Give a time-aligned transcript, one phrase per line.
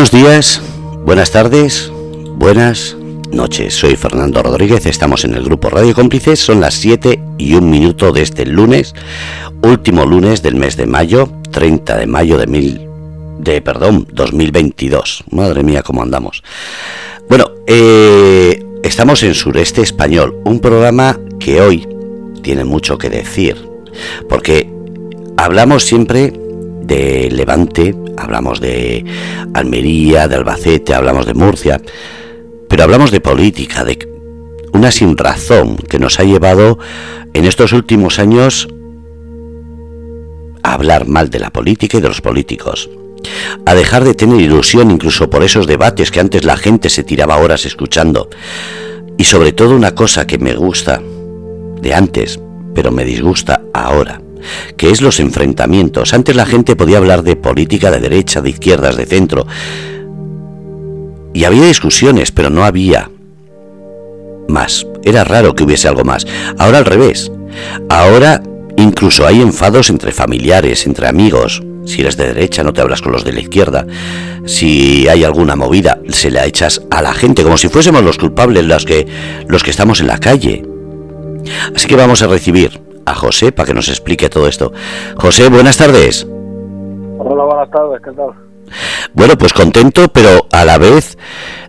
[0.00, 0.62] Buenos días,
[1.04, 1.92] buenas tardes,
[2.36, 2.96] buenas
[3.32, 3.74] noches.
[3.74, 8.10] Soy Fernando Rodríguez, estamos en el grupo Radio Cómplices, son las 7 y un minuto
[8.10, 8.94] de este lunes,
[9.62, 12.80] último lunes del mes de mayo, 30 de mayo de mil
[13.40, 15.24] de perdón, 2022.
[15.32, 16.42] Madre mía, cómo andamos.
[17.28, 21.86] Bueno, eh, estamos en Sureste Español, un programa que hoy
[22.42, 23.68] tiene mucho que decir,
[24.30, 24.72] porque
[25.36, 26.32] hablamos siempre
[26.90, 29.04] de Levante, hablamos de
[29.54, 31.80] Almería, de Albacete, hablamos de Murcia,
[32.68, 33.96] pero hablamos de política, de
[34.72, 36.80] una sin razón que nos ha llevado
[37.32, 38.66] en estos últimos años
[40.64, 42.90] a hablar mal de la política y de los políticos,
[43.66, 47.36] a dejar de tener ilusión incluso por esos debates que antes la gente se tiraba
[47.36, 48.28] horas escuchando,
[49.16, 51.00] y sobre todo una cosa que me gusta
[51.80, 52.40] de antes,
[52.74, 54.20] pero me disgusta ahora
[54.76, 56.14] que es los enfrentamientos.
[56.14, 59.46] Antes la gente podía hablar de política de derecha, de izquierdas, de centro.
[61.32, 63.10] Y había discusiones, pero no había
[64.48, 64.86] más.
[65.04, 66.26] Era raro que hubiese algo más.
[66.58, 67.30] Ahora al revés.
[67.88, 68.42] Ahora
[68.76, 71.62] incluso hay enfados entre familiares, entre amigos.
[71.86, 73.86] Si eres de derecha no te hablas con los de la izquierda.
[74.46, 78.64] Si hay alguna movida, se la echas a la gente como si fuésemos los culpables
[78.64, 79.06] los que
[79.48, 80.62] los que estamos en la calle.
[81.74, 84.72] Así que vamos a recibir a José para que nos explique todo esto.
[85.16, 86.26] José, buenas tardes.
[87.18, 88.30] Hola, buenas tardes, ¿qué tal?
[89.12, 91.18] Bueno, pues contento, pero a la vez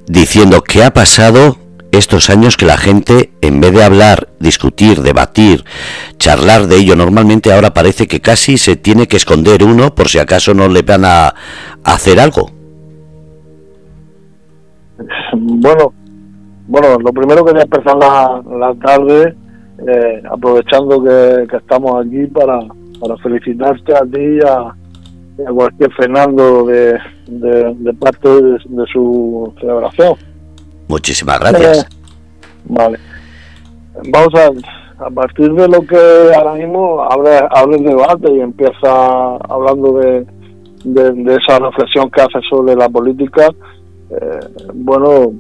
[0.08, 1.58] diciendo qué ha pasado
[1.92, 5.66] estos años que la gente, en vez de hablar, discutir, debatir,
[6.18, 10.20] charlar de ello, normalmente ahora parece que casi se tiene que esconder uno por si
[10.20, 11.34] acaso no le van a,
[11.84, 12.50] hacer algo.
[15.34, 15.94] Bueno,
[16.68, 19.36] bueno, lo primero que voy a empezar la, la tarde
[19.88, 22.60] eh, aprovechando que, estamos aquí para,
[23.00, 24.76] para felicitarte a ti y a,
[25.54, 30.16] cualquier Fernando de, de, parte de, su celebración.
[30.88, 31.84] Muchísimas gracias.
[31.84, 31.88] Eh,
[32.66, 33.00] vale.
[34.12, 35.98] Vamos a, a partir de lo que
[36.36, 40.26] ahora mismo abre, abre el debate y empieza hablando de,
[40.84, 43.50] de, esa reflexión que hace sobre la política.
[44.10, 44.40] Eh,
[44.74, 45.34] bueno,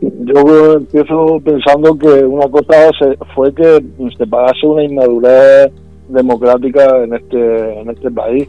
[0.00, 2.90] yo empiezo pensando que una cosa
[3.34, 3.82] fue que
[4.16, 5.72] se pagase una inmadurez
[6.08, 8.48] democrática en este en este país.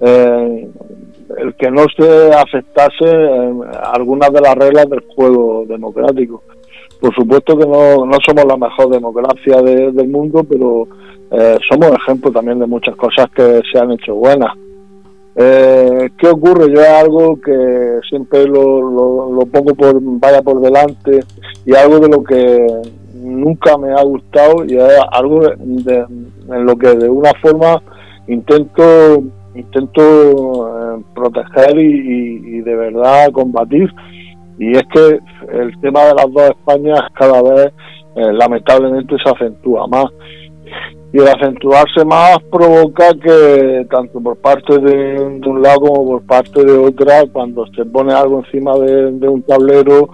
[0.00, 0.68] Eh,
[1.38, 3.52] el que no se aceptase eh,
[3.92, 6.42] algunas de las reglas del juego democrático.
[7.00, 10.86] Por supuesto que no, no somos la mejor democracia del mundo pero
[11.30, 14.52] eh, somos ejemplo también de muchas cosas que se han hecho buenas
[15.36, 16.72] eh, ¿Qué ocurre?
[16.72, 21.20] Yo es algo que siempre lo, lo, pongo por vaya por delante
[21.66, 22.66] y algo de lo que
[23.14, 26.04] nunca me ha gustado y es algo de,
[26.50, 27.82] en lo que de una forma
[28.28, 29.24] intento
[29.56, 33.92] intento eh, proteger y, de verdad combatir
[34.58, 35.18] y es que
[35.52, 37.72] el tema de las dos Españas cada vez
[38.16, 40.06] eh, lamentablemente se acentúa más
[41.14, 46.64] y el acentuarse más provoca que tanto por parte de, un lado como por parte
[46.64, 50.08] de otra, cuando se pone algo encima de, un tablero,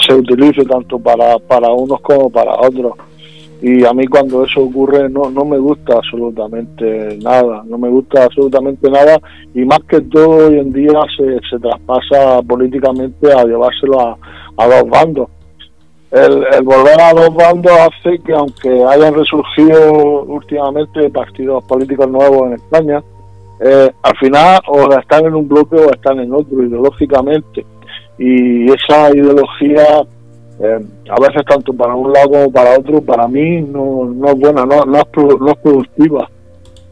[0.00, 2.94] se utilice tanto para, para unos como para otros.
[3.60, 8.24] Y a mí cuando eso ocurre no, no me gusta absolutamente nada, no me gusta
[8.24, 9.20] absolutamente nada
[9.54, 14.16] y más que todo hoy en día se, se traspasa políticamente a llevárselo a,
[14.56, 15.28] a dos bandos
[16.10, 22.52] el, volver a dos bandos hace que aunque hayan resurgido últimamente partidos políticos nuevos en
[22.54, 23.02] España,
[23.60, 27.64] eh, al final o están en un bloque o están en otro ideológicamente.
[28.18, 30.02] Y esa ideología,
[30.60, 34.38] eh, a veces tanto para un lado como para otro, para mí no, no es
[34.38, 36.28] buena, no, no, es, productiva.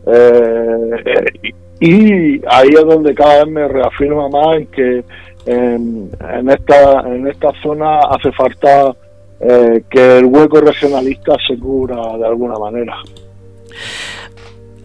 [0.07, 1.43] Eh,
[1.81, 5.05] y ahí es donde cada vez me reafirma más en que
[5.47, 8.95] en, esta, en esta zona hace falta
[9.41, 12.97] eh, que el hueco regionalista se cubra de alguna manera.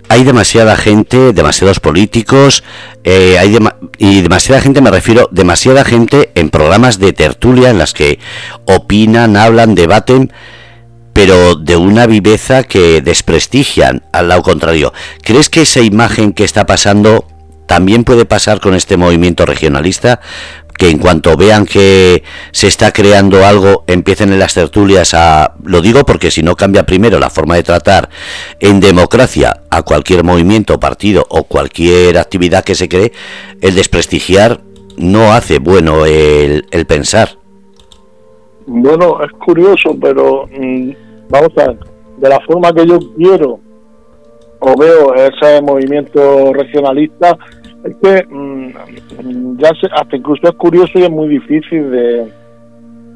[0.10, 2.64] Hay demasiada gente, demasiados políticos,
[3.04, 3.58] eh, hay
[3.98, 8.20] y demasiada gente, me refiero, demasiada gente en programas de tertulia en las que
[8.66, 10.32] opinan, hablan, debaten,
[11.14, 14.94] pero de una viveza que desprestigian al lado contrario.
[15.24, 17.26] ¿Crees que esa imagen que está pasando
[17.66, 20.20] también puede pasar con este movimiento regionalista?
[20.84, 25.54] Que en cuanto vean que se está creando algo, empiecen en las tertulias a...
[25.64, 28.10] Lo digo porque si no cambia primero la forma de tratar
[28.60, 33.14] en democracia a cualquier movimiento, partido o cualquier actividad que se cree,
[33.62, 34.60] el desprestigiar
[34.98, 37.30] no hace bueno el, pensar.
[38.68, 40.92] Bueno, es curioso, pero mm,
[41.30, 41.78] vamos a ver,
[42.18, 43.58] de la forma que yo quiero
[44.60, 47.38] o veo ese movimiento regionalista,
[47.84, 52.32] Es que mm, ya hasta incluso es curioso y es muy difícil de,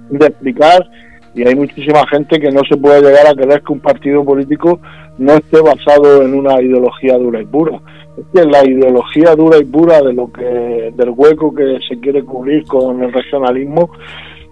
[0.10, 0.86] de explicar
[1.38, 4.80] y hay muchísima gente que no se puede llegar a creer que un partido político
[5.20, 7.80] no esté basado en una ideología dura y pura.
[8.18, 12.24] Es que la ideología dura y pura de lo que del hueco que se quiere
[12.24, 13.92] cubrir con el regionalismo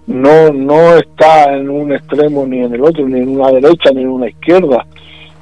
[0.06, 4.04] no no está en un extremo ni en el otro, ni en una derecha ni
[4.04, 4.86] en una izquierda.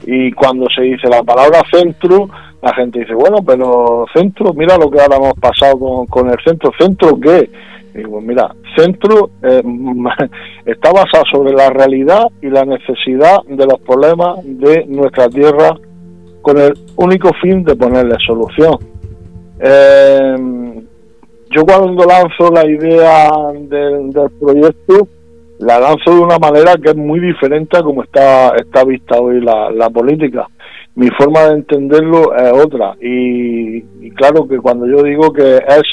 [0.06, 2.30] Y cuando se dice la palabra centro,
[2.64, 6.38] la gente dice, bueno, pero centro, mira lo que ahora hemos pasado con, con el
[6.44, 6.72] centro.
[6.80, 7.50] ¿Centro qué?
[7.94, 9.62] Digo, mira, centro eh,
[10.66, 15.78] está basado sobre la realidad y la necesidad de los problemas de nuestra tierra
[16.42, 18.78] con el único fin de ponerle solución.
[19.60, 20.36] Eh,
[21.52, 25.08] yo cuando lanzo la idea del, proyecto,
[25.60, 29.40] la lanzo de una manera que es muy diferente a como está, está vista hoy
[29.40, 30.48] la, política.
[30.96, 32.96] Mi forma de entenderlo es otra.
[33.00, 33.82] y
[34.12, 35.84] claro que cuando yo digo que es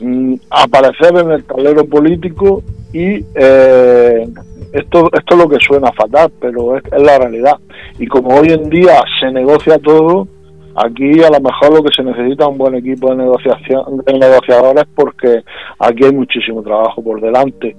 [0.00, 2.62] Mm, aparecer en el tablero político
[2.92, 4.28] y eh,
[4.72, 7.56] esto, esto es lo que suena fatal, pero es, la realidad.
[7.98, 10.28] Y como hoy en día se negocia todo,
[10.74, 14.12] aquí a lo mejor lo que se necesita es un buen equipo de negociación de
[14.18, 15.42] negociadores porque
[15.78, 17.74] aquí hay muchísimo trabajo por delante.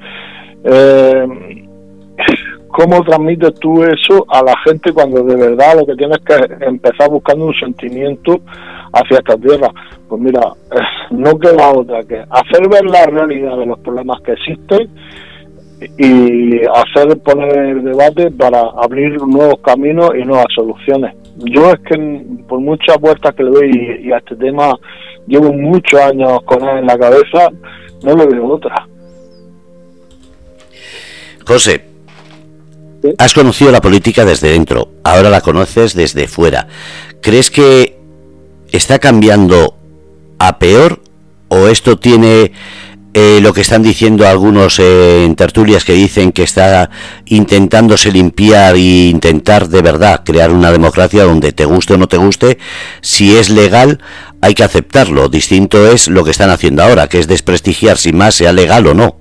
[0.63, 1.27] Eh,
[2.77, 7.09] ¿Cómo transmites tú eso a la gente cuando de verdad lo que tienes que empezar
[7.09, 8.39] buscando un sentimiento
[8.93, 9.71] hacia esta tierra?
[10.07, 10.41] Pues mira,
[11.09, 14.91] no queda otra que hacer ver la realidad de los problemas que existen
[15.97, 21.15] y hacer poner el debate para abrir nuevos caminos y nuevas soluciones.
[21.37, 24.75] Yo es que por muchas puertas que le doy y, a este tema
[25.25, 27.49] llevo muchos años con él en la cabeza,
[28.03, 28.87] no le veo otra.
[31.43, 31.86] José,
[33.17, 36.67] has conocido la política desde dentro, ahora la conoces desde fuera.
[37.21, 37.97] ¿Crees que
[38.71, 39.75] está cambiando
[40.39, 41.01] a peor
[41.49, 42.51] o esto tiene
[43.13, 46.91] eh, lo que están diciendo algunos eh, en tertulias que dicen que está
[47.25, 52.17] intentándose limpiar e intentar de verdad crear una democracia donde te guste o no te
[52.17, 52.59] guste,
[53.01, 53.99] si es legal
[54.41, 55.29] hay que aceptarlo.
[55.29, 58.93] Distinto es lo que están haciendo ahora, que es desprestigiar si más sea legal o
[58.93, 59.15] no.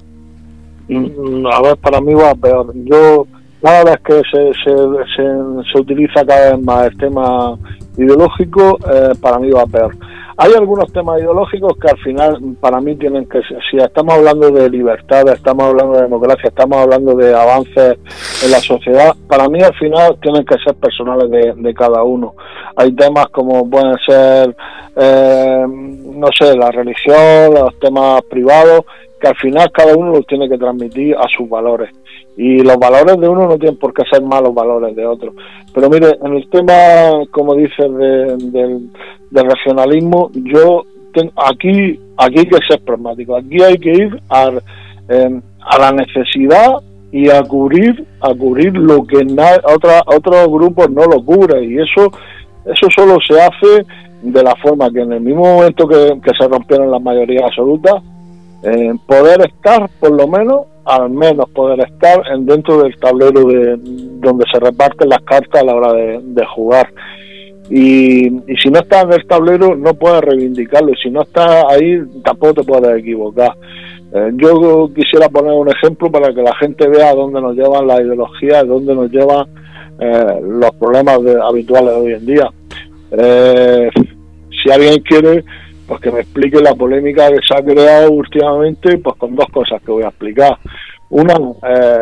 [0.88, 2.72] Mm, a ver, para mí va peor.
[2.84, 3.26] Yo
[3.66, 7.58] cada vez que se, se, se, utiliza cada vez más el tema
[7.98, 9.92] ideológico, eh, para mí va peor.
[10.36, 14.52] Hay algunos temas ideológicos que al final para mí tienen que ser, si estamos hablando
[14.52, 17.98] de libertad, estamos hablando de democracia, estamos hablando de avances
[18.44, 22.34] en la sociedad, para mí al final tienen que ser personales de, cada uno.
[22.76, 24.54] Hay temas como pueden ser,
[24.94, 28.82] eh, no sé, la religión, los temas privados,
[29.20, 31.90] que al final cada uno los tiene que transmitir a sus valores.
[32.36, 35.32] Y los valores de uno no tienen por qué ser malos valores de otro.
[35.74, 38.90] Pero mire, en el tema, como dices, del,
[39.30, 40.84] regionalismo, yo
[41.14, 43.36] tengo, aquí, aquí hay que ser pragmático.
[43.36, 46.76] Aquí hay que ir a, a la necesidad
[47.12, 49.26] y a cubrir, a cubrir lo que
[49.64, 51.64] otra, otros grupos no lo cubren.
[51.70, 52.10] Y eso,
[52.66, 53.86] eso solo se hace
[54.22, 58.02] de la forma que en el mismo momento que, que se rompieron las mayorías absolutas,
[58.62, 63.76] eh, poder estar, por lo menos, al menos poder estar en dentro del tablero de
[63.76, 66.88] donde se reparten las cartas a la hora de, jugar.
[67.68, 68.30] Y,
[68.62, 72.62] si no estás en el tablero no puedes reivindicarlo y si no estás ahí tampoco
[72.62, 73.52] te puedes equivocar.
[74.14, 78.00] Eh, yo quisiera poner un ejemplo para que la gente vea dónde nos llevan las
[78.00, 79.46] ideologías, dónde nos llevan
[79.98, 82.48] eh, los problemas habituales de hoy en día.
[84.62, 85.42] si alguien quiere
[85.86, 89.80] pues que me explique la polémica que se ha creado últimamente, pues con dos cosas
[89.82, 90.58] que voy a explicar.
[91.10, 92.00] Una, eh,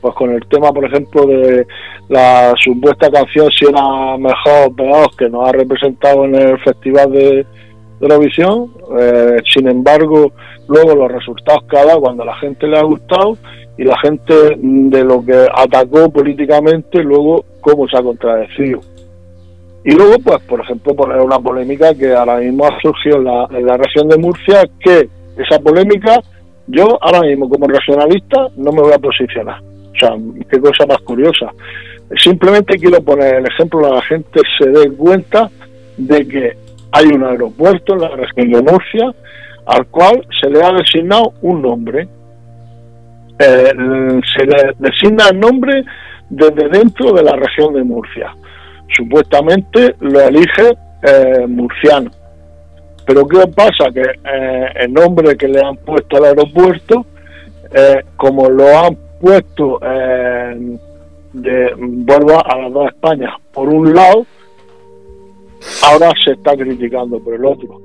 [0.00, 1.66] pues con el tema, por ejemplo, de
[2.08, 7.12] la supuesta canción si era mejor o peor que nos ha representado en el Festival
[7.12, 7.46] de
[8.00, 8.72] Eurovisión.
[8.98, 10.32] Eh, sin embargo,
[10.68, 13.36] luego los resultados que ha dado cuando a la gente le ha gustado
[13.76, 18.80] y la gente de lo que atacó políticamente, luego cómo se ha contradecido.
[19.84, 23.76] Y luego, pues, por ejemplo, poner una polémica que ahora mismo ha surgido en la,
[23.76, 26.20] región de Murcia, que esa polémica,
[26.68, 29.60] yo ahora mismo como regionalista no me voy a posicionar.
[29.62, 30.10] O sea,
[30.50, 31.52] qué cosa más curiosa.
[32.22, 35.50] Simplemente quiero poner el ejemplo que la gente se dé cuenta
[35.96, 36.52] de que
[36.92, 39.14] hay un aeropuerto en la región de Murcia
[39.66, 42.08] al cual se le ha designado un nombre.
[43.38, 43.72] Eh,
[44.36, 45.84] se le designa el nombre
[46.30, 48.34] desde dentro de la región de Murcia
[48.98, 52.10] supuestamente lo elige eh, murciano.
[53.08, 53.90] Pero ¿qué pasa?
[53.92, 57.06] Que eh, el nombre que le han puesto al aeropuerto,
[57.74, 59.80] eh, como lo han puesto
[61.32, 64.26] de vuelvo a las dos Españas, por un lado,
[65.84, 67.80] ahora se está criticando por el otro.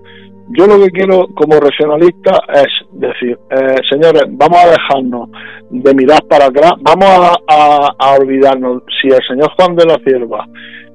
[0.50, 5.30] Yo lo que quiero como regionalista es decir, eh, señores, vamos a dejarnos
[5.70, 10.46] de mirar para atrás, vamos a, olvidarnos si el señor Juan de la Cierva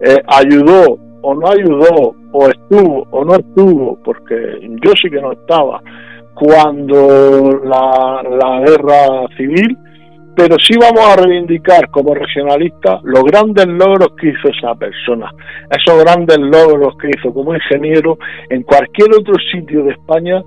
[0.00, 4.36] eh, ayudó o no ayudó, o estuvo o no estuvo, porque
[4.84, 5.80] yo sí que no estaba,
[6.34, 9.76] cuando la, la guerra civil,
[10.36, 15.32] pero sí vamos a reivindicar como regionalistas los grandes logros que hizo esa persona,
[15.68, 18.16] esos grandes logros que hizo como ingeniero
[18.48, 20.40] en cualquier otro sitio de España,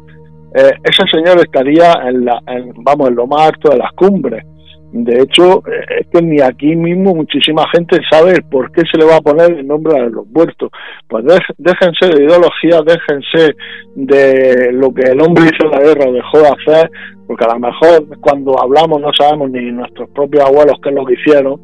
[0.56, 2.42] eh, ese señor estaría en la,
[2.76, 4.46] vamos, en lo más alto de las cumbres.
[4.92, 9.18] De hecho, es que ni aquí mismo muchísima gente sabe por qué se le va
[9.18, 10.70] a poner el nombre a los muertos.
[11.08, 11.24] Pues
[11.58, 13.56] déjense de ideología, déjense
[13.96, 16.92] de lo que el hombre hizo en la guerra o dejó de hacer,
[17.26, 21.06] porque a lo mejor cuando hablamos no sabemos ni nuestros propios abuelos qué es lo
[21.06, 21.62] que hicieron,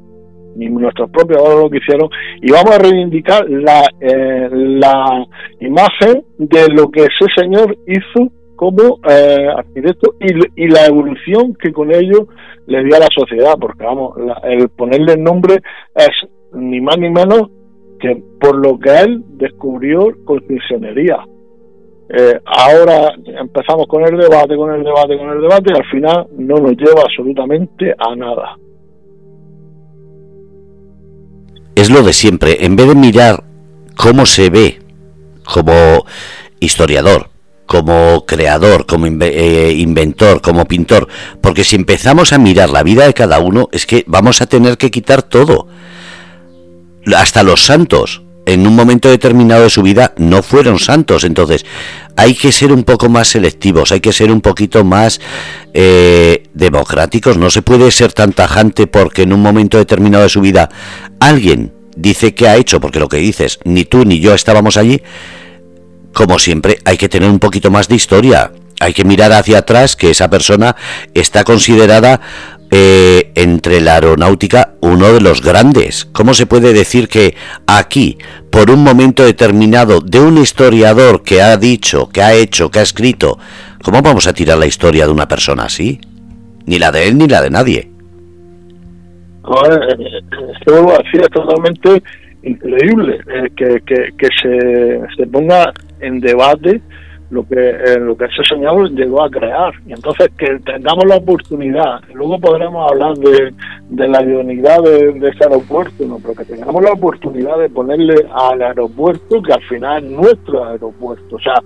[0.55, 2.09] ni nuestros propios abuelos lo que hicieron,
[2.41, 5.25] y vamos a reivindicar la, eh, la
[5.59, 11.93] imagen de lo que ese señor hizo como eh, arquitecto y, la evolución que con
[11.93, 12.27] ello
[12.65, 15.61] le dio a la sociedad, porque vamos, el ponerle el nombre
[15.95, 16.09] es
[16.53, 17.43] ni más ni menos
[17.99, 21.23] que por lo que él descubrió con su.
[22.09, 26.27] Eh, ahora empezamos con el debate, con el debate, con el debate y al final
[26.37, 28.57] no nos lleva absolutamente a nada.
[31.75, 33.43] Es lo de siempre, en vez de mirar
[33.95, 34.79] cómo se ve
[35.43, 36.05] como
[36.59, 37.27] historiador,
[37.67, 41.07] como creador, como eh, inventor, como pintor,
[41.41, 44.77] porque si empezamos a mirar la vida de cada uno, es que vamos a tener
[44.77, 45.67] que quitar todo.
[47.15, 51.25] Hasta los santos, en un momento determinado de su vida, no fueron santos.
[51.25, 51.65] Entonces,
[52.15, 55.19] hay que ser un poco más selectivos, hay que ser un poquito más
[55.73, 57.37] eh, democráticos.
[57.37, 60.69] No se puede ser tan tajante porque en un momento determinado de su vida
[61.19, 65.01] alguien dice que ha hecho, porque lo que dices, ni tú ni yo estábamos allí,
[66.17, 68.51] como siempre, hay que tener un poquito más de historia.
[68.79, 70.75] Hay que mirar hacia atrás que esa persona
[71.13, 72.21] está considerada
[72.71, 76.05] eh, entre la aeronáutica uno de los grandes.
[76.05, 77.35] ¿Cómo se puede decir que
[77.67, 78.17] aquí,
[78.49, 82.81] por un momento determinado de un historiador que ha dicho, que ha hecho, que ha
[82.81, 83.37] escrito,
[83.83, 86.01] ¿cómo vamos a tirar la historia de una persona así?
[86.65, 87.91] Ni la de él ni la de nadie.
[91.21, 92.01] es totalmente
[92.47, 96.81] increíble eh, que, que, se, se ponga en debate
[97.29, 99.73] lo que eh, lo que ese señor llegó a crear.
[99.85, 103.53] Y entonces que tengamos la oportunidad luego podremos hablar de,
[103.89, 108.61] de la idoneidad de, ese aeropuerto no pero que tengamos la oportunidad de ponerle al
[108.61, 111.35] aeropuerto que al final es nuestro aeropuerto.
[111.35, 111.61] O sea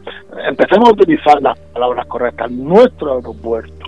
[0.48, 3.81] empecemos a utilizar las palabras correctas nuestro aeropuerto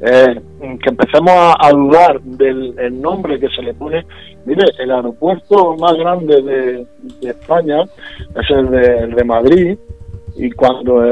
[0.00, 4.04] eh, que empecemos a, dudar del nombre que se le pone.
[4.44, 6.86] Mire, el aeropuerto más grande de,
[7.28, 9.76] España es el de, Madrid
[10.36, 11.02] y cuando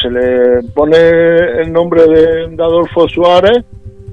[0.00, 3.64] se le pone el nombre de, Adolfo Suárez,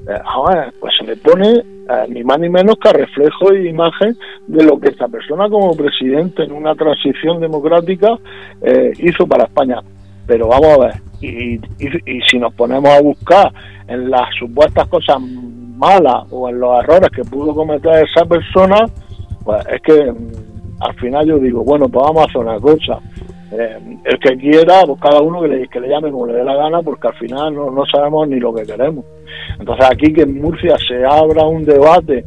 [0.08, 4.16] eh, pues se le pone eh, ni más ni menos que reflejo y imagen
[4.48, 8.18] de lo que esta persona como presidente en una transición democrática
[8.98, 9.80] hizo para España.
[10.26, 11.60] Pero vamos a ver, y,
[12.30, 13.52] si nos ponemos a buscar
[13.88, 18.86] en las supuestas cosas malas o en los errores que pudo cometer esa persona,
[19.44, 22.98] pues es que mm, al final yo digo, bueno, pues vamos a hacer una cosa.
[23.56, 26.44] Eh, el que quiera, pues cada uno que le, que le llame como le dé
[26.44, 29.04] la gana, porque al final no, no sabemos ni lo que queremos.
[29.58, 32.24] Entonces aquí que en Murcia se abra un debate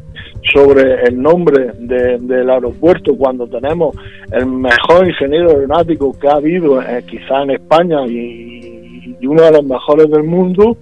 [0.53, 3.96] sobre el nombre del aeropuerto cuando tenemos
[4.31, 9.51] el mejor ingeniero aeronáutico que ha habido eh, quizá en España y, y, uno de
[9.51, 10.77] los mejores del mundo,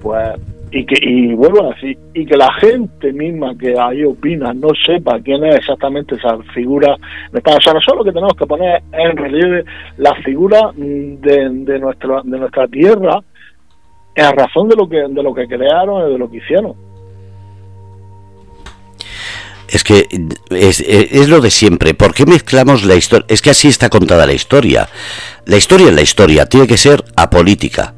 [0.00, 0.30] pues
[0.72, 4.68] y que y vuelvo a decir y que la gente misma que ahí opina no
[4.86, 9.16] sepa quién es exactamente esa figura o sea nosotros lo que tenemos que poner en
[9.16, 9.64] relieve
[9.98, 13.20] la figura de, de nuestra de nuestra tierra
[14.14, 16.74] en razón de lo que de lo que crearon y de lo que hicieron
[19.72, 20.06] es que
[20.50, 21.94] es, lo de siempre.
[21.94, 23.24] ¿Por qué mezclamos la historia?
[23.28, 24.88] Es que así está contada la historia.
[25.46, 27.94] La historia es la historia, tiene que ser apolítica.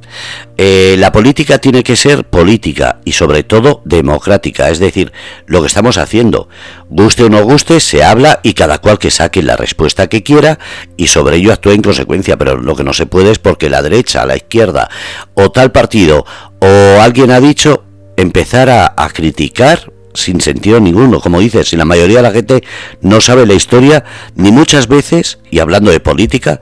[0.57, 5.13] Eh, la política tiene que ser política y sobre todo democrática, es decir,
[5.47, 6.49] lo que estamos haciendo.
[6.89, 10.59] Guste o no guste, se habla y cada cual que saque la respuesta que quiera
[10.97, 13.83] y sobre ello actúe en consecuencia, pero lo que no se puede es porque la
[13.83, 14.89] derecha, la izquierda
[15.35, 16.25] o tal partido
[16.61, 17.85] o alguien ha dicho
[18.17, 22.63] empezar a, a criticar sin sentido ninguno, como dices, si la mayoría de la gente
[23.01, 24.05] no sabe la historia,
[24.37, 26.61] ni muchas veces, y hablando de política,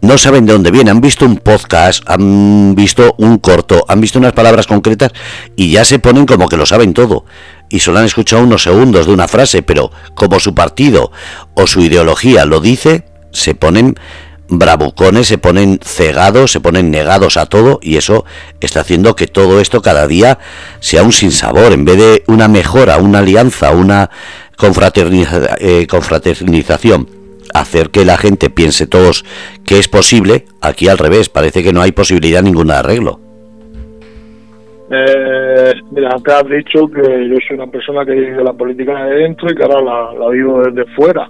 [0.00, 4.18] no saben de dónde viene, han visto un podcast, han visto un corto, han visto
[4.18, 5.12] unas palabras concretas
[5.56, 7.24] y ya se ponen como que lo saben todo.
[7.68, 11.10] Y solo han escuchado unos segundos de una frase, pero como su partido
[11.54, 13.96] o su ideología lo dice, se ponen
[14.48, 18.24] bravucones, se ponen cegados, se ponen negados a todo y eso
[18.60, 20.38] está haciendo que todo esto cada día
[20.80, 21.72] sea un sinsabor.
[21.72, 24.10] En vez de una mejora, una alianza, una
[25.60, 27.17] eh, confraternización,
[27.54, 29.24] hacer que la gente piense todos
[29.64, 33.20] que es posible, aquí al revés, parece que no hay posibilidad ninguna de arreglo.
[34.90, 39.16] Eh, mira, antes has dicho que yo soy una persona que vive la política de
[39.16, 41.28] dentro y que ahora la, vivo desde fuera.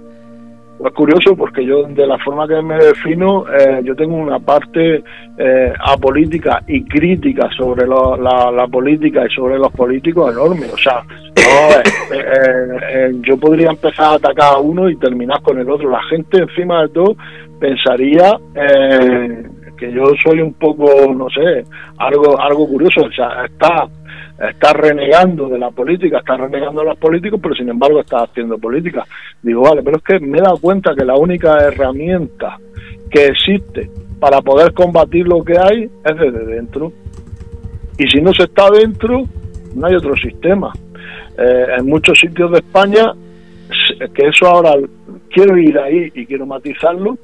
[0.85, 5.03] Es curioso porque yo, de la forma que me defino, eh, yo tengo una parte
[5.37, 10.67] eh, apolítica y crítica sobre la, política y sobre los políticos enorme.
[10.73, 11.03] O sea,
[12.13, 15.89] eh, yo podría empezar a atacar a uno y terminar con el otro.
[15.89, 17.15] La gente, encima de todo,
[17.59, 18.37] pensaría
[19.77, 21.63] que yo soy un poco, no sé,
[21.97, 23.87] algo algo curioso, o sea, está
[24.47, 28.57] está renegando de la política, está renegando de los políticos, pero sin embargo está haciendo
[28.57, 29.05] política.
[29.41, 32.57] Digo, vale, pero es que me he dado cuenta que la única herramienta
[33.11, 33.89] que existe
[34.19, 36.91] para poder combatir lo que hay es desde dentro.
[37.97, 39.23] Y si no se está dentro,
[39.75, 40.71] no hay otro sistema.
[41.41, 43.13] Eh, en muchos sitios de España,
[44.13, 44.73] que eso ahora
[45.29, 47.17] quiero ir ahí y quiero matizarlo,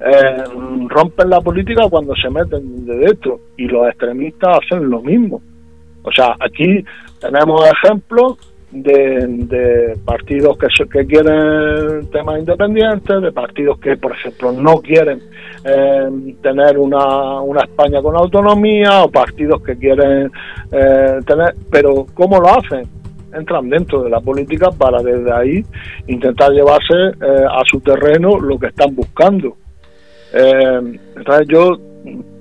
[0.00, 0.42] eh,
[0.88, 5.40] rompen la política cuando se meten de dentro y los extremistas hacen lo mismo.
[6.02, 6.84] O sea, aquí
[7.20, 8.36] tenemos ejemplos
[8.72, 15.20] de, partidos que, que quieren temas independientes, de partidos que, por ejemplo, no quieren
[15.64, 20.32] eh, tener una, una España con autonomía, o partidos que quieren
[20.72, 23.01] eh, tener, pero ¿cómo lo hacen?
[23.34, 25.64] Entran dentro de la política para desde ahí
[26.06, 26.94] intentar llevarse
[27.48, 29.56] a su terreno lo que están buscando.
[30.32, 31.76] Eh, entonces yo,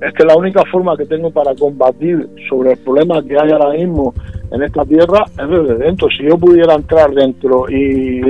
[0.02, 3.72] es que la única forma que tengo para combatir sobre el problema que hay ahora
[3.72, 4.14] mismo
[4.52, 6.08] en esta tierra es desde dentro.
[6.10, 8.22] Si yo pudiera entrar dentro y,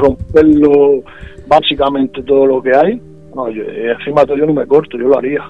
[0.00, 1.02] romperlo
[1.46, 3.00] básicamente todo lo que hay,
[3.34, 5.42] no, yo, encima yo no me corto, yo lo haría.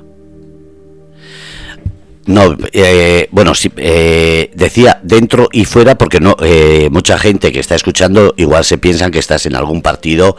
[2.31, 7.59] No, eh, bueno, sí, eh, decía dentro y fuera porque no eh, mucha gente que
[7.59, 10.37] está escuchando igual se piensan que estás en algún partido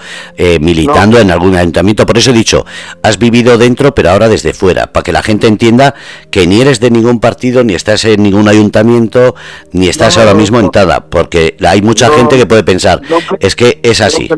[0.60, 2.06] militando en algún ayuntamiento.
[2.06, 2.65] Por eso he dicho,
[3.04, 5.93] has vivido dentro, pero ahora desde fuera, para que la gente entienda
[6.30, 9.36] que ni eres de ningún partido, ni estás en ningún ayuntamiento,
[9.73, 13.01] ni estás ahora mismo en nada, porque hay mucha gente que puede pensar,
[13.39, 14.30] es que es así.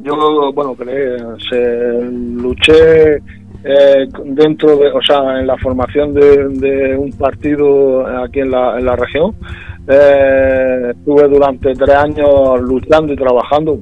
[0.00, 1.16] Yo, bueno, creé,
[1.48, 3.20] se, luché
[3.64, 8.84] eh, dentro de, o sea, en la formación de, un partido aquí en la, en
[8.86, 9.34] la región.
[9.88, 13.80] Eh, estuve durante tres años luchando y trabajando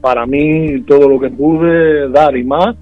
[0.00, 2.76] para mí todo lo que pude dar y más,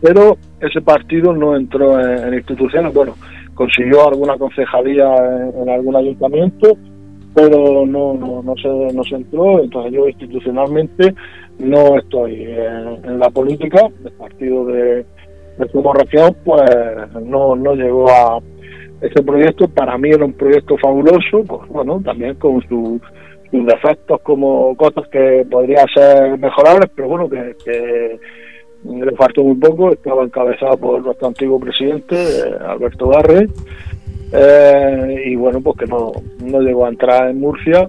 [0.00, 2.92] pero ese partido no entró en, instituciones.
[2.92, 3.14] Bueno,
[3.54, 5.06] consiguió alguna concejalía
[5.58, 6.76] en, algún ayuntamiento,
[7.34, 9.62] pero no, no, no, se, no se entró.
[9.62, 11.14] Entonces yo institucionalmente
[11.58, 15.06] no estoy en, la política, el partido de
[15.72, 16.62] como región pues
[17.22, 18.38] no, no llegó a
[19.00, 19.68] ese proyecto.
[19.68, 23.00] Para mí era un proyecto fabuloso pues bueno también con sus
[23.52, 28.18] defectos como cosas que podrían ser mejorables pero bueno que,
[28.84, 29.92] le faltó muy poco.
[29.92, 32.16] Estaba encabezado por nuestro antiguo presidente
[32.66, 33.48] Alberto Garre.
[34.32, 36.12] Eh, y bueno pues que no,
[36.44, 37.88] no llegó a entrar en Murcia.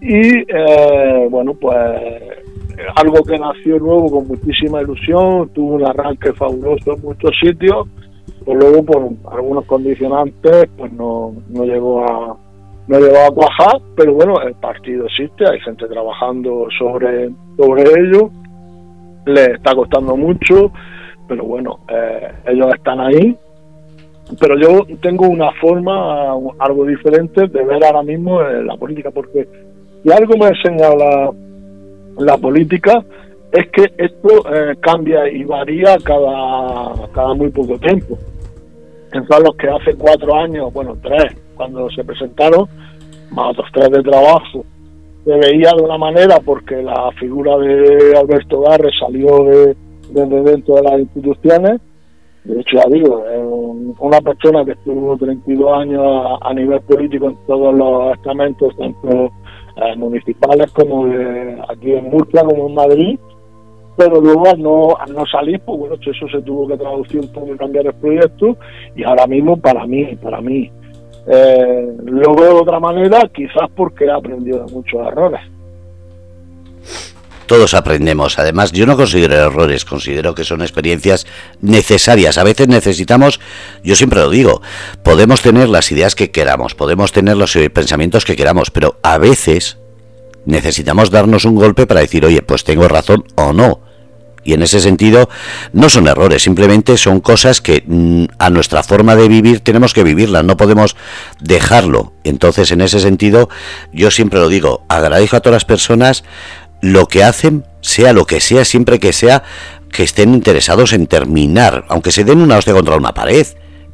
[0.00, 1.76] Y eh, bueno pues
[2.94, 7.86] algo que nació nuevo con muchísima ilusión, tuvo un arranque fabuloso en muchos sitios,
[8.44, 12.36] pero luego por algunos condicionantes pues no, no llegó a
[12.88, 18.30] no llegó a cuajar, pero bueno, el partido existe, hay gente trabajando sobre, sobre ello,
[19.26, 20.70] le está costando mucho,
[21.26, 23.36] pero bueno, eh, ellos están ahí.
[24.40, 29.48] Pero yo tengo una forma algo diferente de ver ahora mismo la política, porque
[30.12, 31.32] algo me enseña la,
[32.18, 33.04] la política
[33.52, 38.18] es que esto eh, cambia y varía cada, cada muy poco tiempo.
[39.12, 42.66] Entonces los que hace cuatro años, bueno, tres, cuando se presentaron,
[43.30, 44.64] más otros tres de trabajo,
[45.24, 49.76] se veía de una manera porque la figura de Alberto Garre salió de,
[50.10, 51.80] desde dentro de las instituciones.
[52.44, 53.24] De hecho, ya digo,
[53.98, 59.32] una persona que estuvo 32 años a, a nivel político en todos los estamentos, tanto
[59.76, 63.18] eh, municipales como de aquí en Murcia como en Madrid,
[63.96, 67.32] pero luego al no, al no salir, pues bueno, eso se tuvo que traducir un
[67.32, 68.56] poco y cambiar el proyecto
[68.94, 70.70] y ahora mismo para mí, para mí,
[71.26, 75.40] eh, lo veo de otra manera, quizás porque he aprendido de muchos errores.
[77.46, 78.38] Todos aprendemos.
[78.38, 81.26] Además, yo no considero errores, considero que son experiencias
[81.60, 82.38] necesarias.
[82.38, 83.40] A veces necesitamos,
[83.84, 84.62] yo siempre lo digo,
[85.02, 89.18] podemos tener las ideas que queramos, podemos tener los eh, pensamientos que queramos, pero a
[89.18, 89.78] veces
[90.44, 93.80] necesitamos darnos un golpe para decir, oye, pues tengo razón o no.
[94.46, 95.28] Y en ese sentido
[95.72, 100.04] no son errores, simplemente son cosas que mm, a nuestra forma de vivir tenemos que
[100.04, 100.94] vivirlas, no podemos
[101.40, 102.12] dejarlo.
[102.22, 103.48] Entonces, en ese sentido,
[103.92, 106.22] yo siempre lo digo, agradezco a todas las personas
[106.80, 109.42] lo que hacen, sea lo que sea, siempre que sea
[109.92, 113.46] que estén interesados en terminar, aunque se den una hostia contra una pared.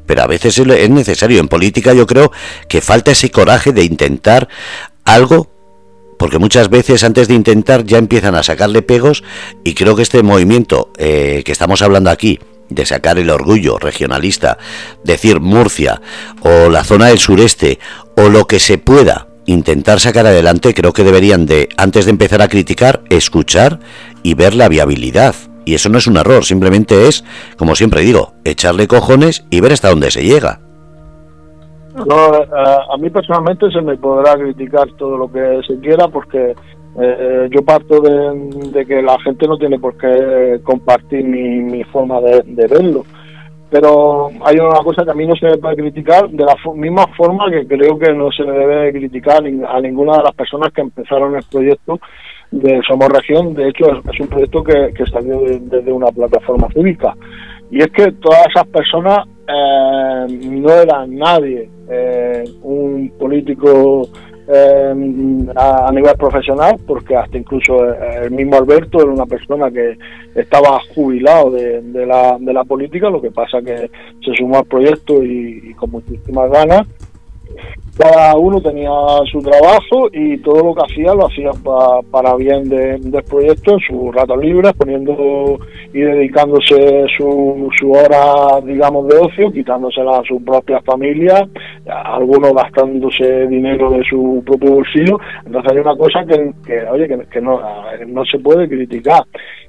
[0.07, 1.41] Pero a veces es necesario.
[1.41, 2.33] En política yo creo
[2.69, 4.49] que falta ese coraje de intentar
[5.05, 5.53] algo
[6.19, 9.25] porque muchas veces antes de intentar ya empiezan a sacarle pegos
[9.65, 14.57] y creo que este movimiento eh, que estamos hablando aquí de sacar el orgullo regionalista,
[15.03, 16.01] decir Murcia
[16.43, 17.81] o la zona del sureste
[18.17, 22.43] o lo que se pueda intentar sacar adelante, creo que deberían de, antes de empezar
[22.43, 23.79] a criticar, escuchar
[24.23, 25.35] y ver la viabilidad.
[25.65, 27.25] Y eso no es un error, simplemente es,
[27.57, 30.61] como siempre digo, echarle cojones y ver hasta dónde se llega.
[31.95, 32.47] No, eh,
[32.91, 36.55] a mí personalmente se me podrá criticar todo lo que se quiera porque
[37.01, 42.21] eh, yo parto de, que la gente no tiene por qué compartir mi, mi forma
[42.21, 43.05] de, verlo.
[43.73, 47.07] Pero hay una cosa que a mí no se me puede criticar de la misma
[47.17, 50.83] forma que creo que no se le debe criticar a ninguna de las personas que
[50.83, 51.99] empezaron el proyecto
[52.51, 53.55] de Somos Región.
[53.55, 57.17] De hecho, es, un proyecto que, salió desde una plataforma cívica.
[57.71, 64.07] Y es que todas esas personas eh, no eran nadie, eh, un político
[64.53, 64.95] eh,
[65.57, 69.97] a, nivel profesional, porque hasta incluso el mismo Alberto era una persona que
[70.35, 73.91] estaba jubilado de, la, de la política, lo que pasa que
[74.25, 76.87] se sumó al proyecto y con muchísimas ganas
[77.97, 78.91] cada uno tenía
[79.31, 81.51] su trabajo y todo lo que hacía lo hacía
[82.11, 85.59] para bien del proyecto en sus ratos libres, poniendo
[85.93, 91.47] y dedicándose su, su hora, digamos, de ocio, quitándosela a su propia familia,
[91.87, 95.19] algunos gastándose dinero de su propio bolsillo.
[95.45, 97.61] Entonces hay una cosa que, oye, que, no,
[98.07, 99.23] no se puede criticar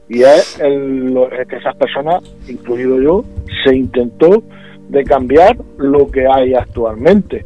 [0.08, 1.18] y es el,
[1.50, 3.26] que esas personas, incluido yo,
[3.66, 4.44] se intentó
[4.90, 7.46] de cambiar lo que hay actualmente.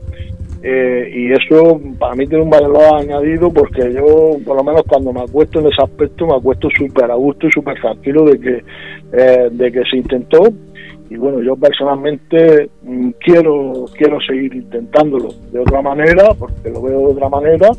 [0.64, 5.14] Eh, y eso para mí tiene un valor añadido porque yo, por lo menos cuando
[5.14, 8.64] me acuesto en ese aspecto, me acuesto súper a gusto y súper tranquilo de que,
[9.14, 10.44] eh, de que se intentó.
[11.10, 17.00] Y bueno, yo personalmente mm, quiero, quiero seguir intentándolo de otra manera, porque lo veo
[17.00, 17.70] de otra manera,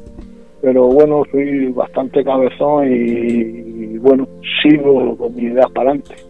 [0.62, 4.26] pero bueno, soy bastante cabezón y bueno,
[4.62, 6.27] sigo con mis ideas para adelante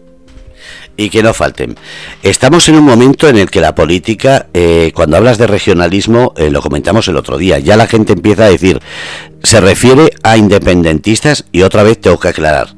[0.99, 1.77] y que no falten.
[2.23, 6.51] Estamos en un momento en el que la política, eh, cuando hablas de regionalismo, eh,
[6.51, 8.81] lo comentamos el otro día, ya la gente empieza a decir,
[9.41, 12.75] se refiere a independentistas y otra vez tengo que aclarar.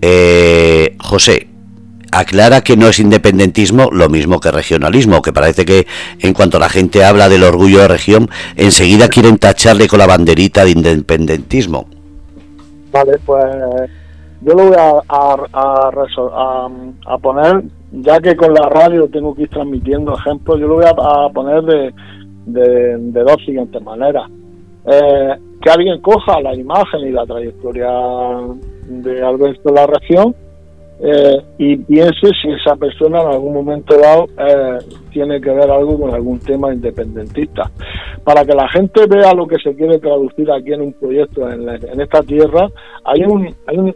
[0.00, 1.48] Eh, José,
[2.10, 5.86] aclara que no es independentismo lo mismo que regionalismo, que parece que
[6.20, 10.64] en cuanto la gente habla del orgullo de región, enseguida quieren tacharle con la banderita
[10.64, 11.90] de independentismo.
[12.90, 13.44] Vale, pues
[14.42, 15.02] yo lo voy a,
[17.06, 20.86] a, poner, ya que con la radio tengo que ir transmitiendo ejemplos, yo lo voy
[20.86, 21.92] a, poner de,
[22.46, 24.30] de, dos siguientes maneras.
[24.86, 27.90] Eh, que alguien coja la imagen y la trayectoria
[28.88, 30.34] de Alberto de la región
[31.02, 34.78] eh, y piense si esa persona en algún momento dado eh,
[35.10, 37.70] tiene que ver algo con algún tema independentista.
[38.24, 41.68] Para que la gente vea lo que se quiere traducir aquí en un proyecto en,
[41.68, 42.68] en esta tierra,
[43.04, 43.94] hay un, hay un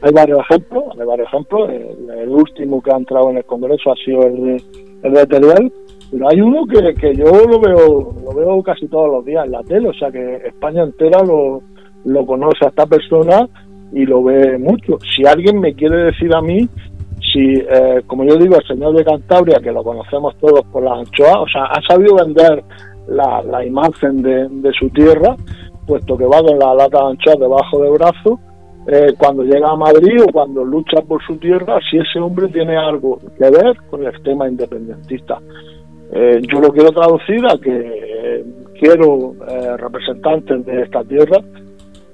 [0.00, 1.70] hay varios ejemplos, hay varios ejemplos.
[1.70, 4.62] El, último que ha entrado en el Congreso ha sido el de,
[5.02, 5.72] el de Teruel,
[6.10, 9.52] pero hay uno que, que yo lo veo lo veo casi todos los días en
[9.52, 11.62] la tele, o sea que España entera lo,
[12.04, 13.48] lo conoce a esta persona
[13.92, 14.98] y lo ve mucho.
[15.14, 16.68] Si alguien me quiere decir a mí,
[17.32, 20.94] si, eh, como yo digo, el señor de Cantabria, que lo conocemos todos por la
[20.94, 22.62] anchoa, o sea, ha sabido vender
[23.08, 25.36] la, la imagen de, de su tierra,
[25.86, 28.38] puesto que va con la lata de anchoa debajo del brazo,
[28.90, 32.74] eh, cuando llega a Madrid o cuando lucha por su tierra, si ese hombre tiene
[32.74, 35.38] algo que ver con el tema independentista.
[36.10, 38.44] Eh, yo lo quiero traducir a que eh,
[38.80, 39.34] quiero
[39.76, 41.36] representantes de esta tierra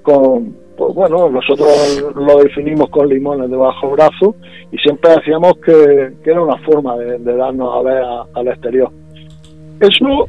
[0.01, 4.35] con, pues bueno, nosotros lo definimos con limones debajo brazo
[4.69, 8.91] y siempre decíamos que, era una forma de, darnos a ver al exterior.
[9.79, 10.27] Eso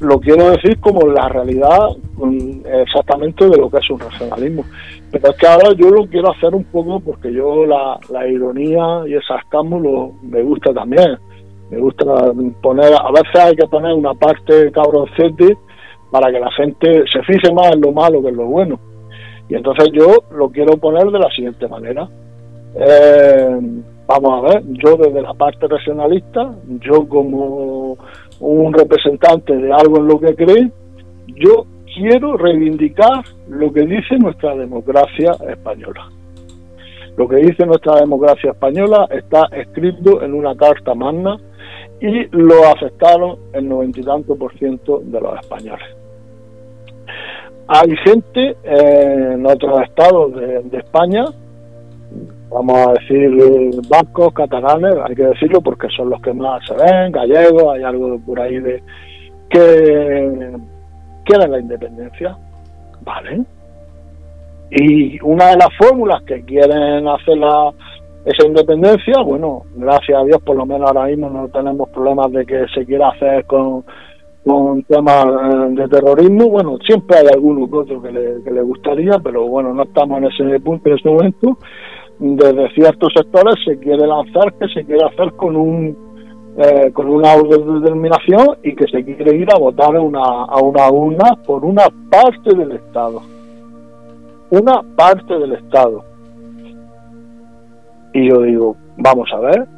[0.00, 1.90] lo quiero decir como la realidad
[2.82, 4.64] exactamente de lo que es un regionalismo.
[5.10, 9.14] Pero es que ahora yo lo quiero hacer un poco porque yo la, ironía y
[9.14, 11.18] el sarcasmo me gusta también.
[11.70, 12.04] Me gusta
[12.62, 15.56] poner, a veces hay que poner una parte cabroncete
[16.10, 18.78] para que la gente se fije más en lo malo que en lo bueno.
[19.48, 22.08] Y entonces yo lo quiero poner de la siguiente manera.
[22.74, 23.60] Eh,
[24.06, 27.96] vamos a ver, yo desde la parte regionalista, yo como
[28.40, 30.70] un representante de algo en lo que cree,
[31.28, 36.08] yo quiero reivindicar lo que dice nuestra democracia española.
[37.16, 41.36] Lo que dice nuestra democracia española está escrito en una carta magna
[42.00, 45.88] y lo aceptaron el noventa y tanto por ciento de los españoles.
[47.66, 51.24] Hay gente en otros estados de, España,
[52.50, 53.30] vamos a decir
[53.88, 58.18] vascos, catalanes, hay que decirlo porque son los que más se ven, gallegos, hay algo
[58.24, 58.82] por ahí de
[59.50, 60.52] que
[61.28, 62.36] quieren la independencia,
[63.02, 63.42] ¿vale?
[64.70, 67.72] Y una de las fórmulas que quieren hacer la,
[68.24, 72.44] esa independencia, bueno, gracias a Dios por lo menos ahora mismo no tenemos problemas de
[72.46, 73.84] que se quiera hacer con,
[74.44, 79.18] con temas eh, de terrorismo, bueno, siempre hay alguno otro que le, que le gustaría,
[79.22, 81.58] pero bueno, no estamos en ese punto en este momento.
[82.20, 86.07] Desde ciertos sectores se quiere lanzar que se quiere hacer con un
[86.60, 90.90] eh, con una determinación y que se quiere ir a votar a una, a una
[90.90, 93.22] urna por una parte del Estado.
[94.50, 96.02] Una parte del Estado.
[98.12, 99.68] Y yo digo, vamos a ver,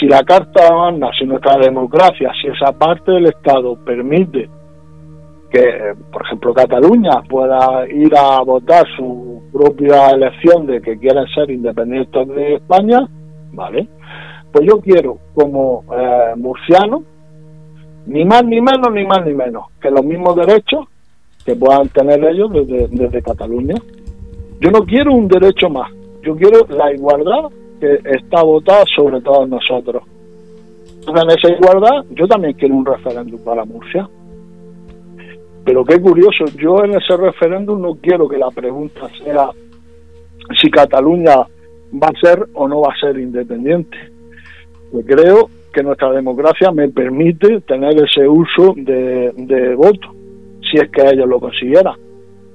[0.00, 4.50] si la Carta Magna, si nuestra democracia, si esa parte del Estado permite
[5.50, 11.52] que, por ejemplo, Cataluña pueda ir a votar su propia elección de que quieren ser
[11.52, 13.08] independientes de España,
[13.52, 13.88] ¿vale?
[14.56, 17.02] Pues yo quiero, como eh, murciano,
[18.06, 20.86] ni más ni menos, ni más ni menos, que los mismos derechos
[21.44, 23.74] que puedan tener ellos desde, desde Cataluña.
[24.58, 25.92] Yo no quiero un derecho más,
[26.22, 30.02] yo quiero la igualdad que está votada sobre todos nosotros.
[31.06, 34.08] En esa igualdad, yo también quiero un referéndum para Murcia.
[35.66, 39.50] Pero qué curioso, yo en ese referéndum no quiero que la pregunta sea
[40.58, 41.36] si Cataluña
[41.92, 44.15] va a ser o no va a ser independiente.
[44.92, 50.08] Pues creo que nuestra democracia me permite tener ese uso de, voto,
[50.70, 51.94] si es que ellos lo consiguieran.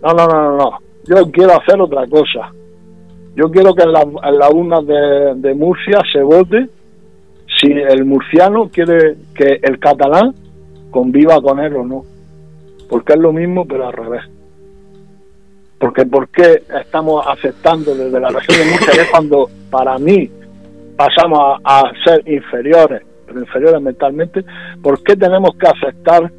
[0.01, 2.51] No, no, no, no, yo quiero hacer otra cosa.
[3.35, 6.67] Yo quiero que en la, en la urna de, de Murcia se vote
[7.59, 10.33] si el murciano quiere que el catalán
[10.89, 12.03] conviva con él o no.
[12.89, 14.23] Porque es lo mismo, pero al revés.
[15.79, 20.29] Porque ¿por qué estamos aceptando desde la región de Murcia, es cuando para mí
[21.01, 24.45] pasamos a, ser inferiores, pero inferiores mentalmente,
[24.83, 26.31] ¿por qué tenemos que aceptar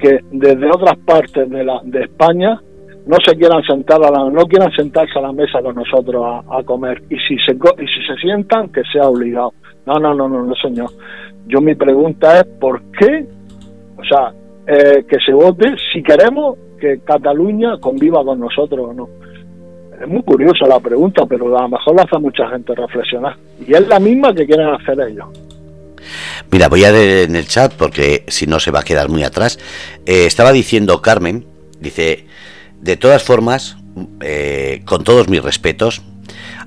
[0.00, 2.60] que desde otras partes de, la, de España
[3.06, 6.62] no se quieran sentar a la, no quieran sentarse a la mesa con nosotros a,
[6.64, 9.52] comer y si se y si se sientan que sea obligado.
[9.86, 10.90] No no no no no señor.
[11.46, 13.26] Yo mi pregunta es por qué
[13.96, 14.32] o sea
[14.66, 19.08] eh, que se vote si queremos que Cataluña conviva con nosotros o no
[20.00, 23.36] es muy curiosa la pregunta pero a lo mejor la hace mucha gente reflexionar
[23.66, 25.28] y es la misma que quieren hacer ellos
[26.50, 29.22] Mira, voy a leer en el chat porque si no se va a quedar muy
[29.22, 29.58] atrás.
[30.06, 31.46] Eh, estaba diciendo Carmen,
[31.78, 32.26] dice,
[32.80, 33.76] de todas formas,
[34.20, 36.02] eh, con todos mis respetos,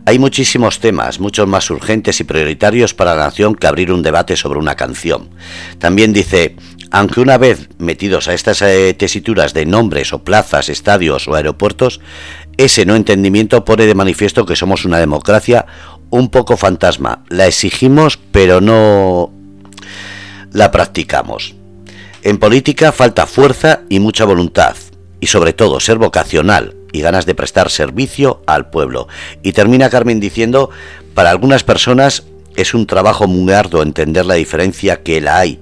[0.06, 4.36] hay muchísimos temas, muchos más urgentes y prioritarios para la nación que abrir un debate
[4.36, 5.30] sobre una canción.
[5.80, 6.56] También dice,
[6.92, 12.02] aunque una vez metidos a estas eh, tesituras de nombres o plazas, estadios o aeropuertos,
[12.58, 15.66] ese no entendimiento pone de manifiesto que somos una democracia
[16.10, 17.24] un poco fantasma.
[17.30, 19.32] La exigimos, pero no
[20.52, 21.56] la practicamos.
[22.22, 24.76] En política falta fuerza y mucha voluntad
[25.20, 29.08] y sobre todo ser vocacional y ganas de prestar servicio al pueblo.
[29.42, 30.70] Y termina Carmen diciendo,
[31.16, 32.24] para algunas personas
[32.56, 35.60] es un trabajo muy arduo entender la diferencia que la hay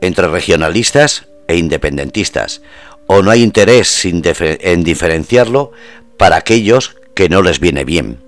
[0.00, 2.62] entre regionalistas e independentistas,
[3.06, 5.72] o no hay interés en diferenciarlo
[6.20, 8.18] para aquellos que no les viene bien.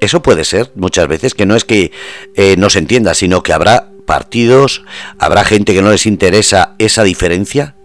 [0.00, 1.92] Eso puede ser muchas veces que no es que
[2.34, 4.84] eh, no se entienda, sino que habrá partidos,
[5.20, 7.76] habrá gente que no les interesa esa diferencia.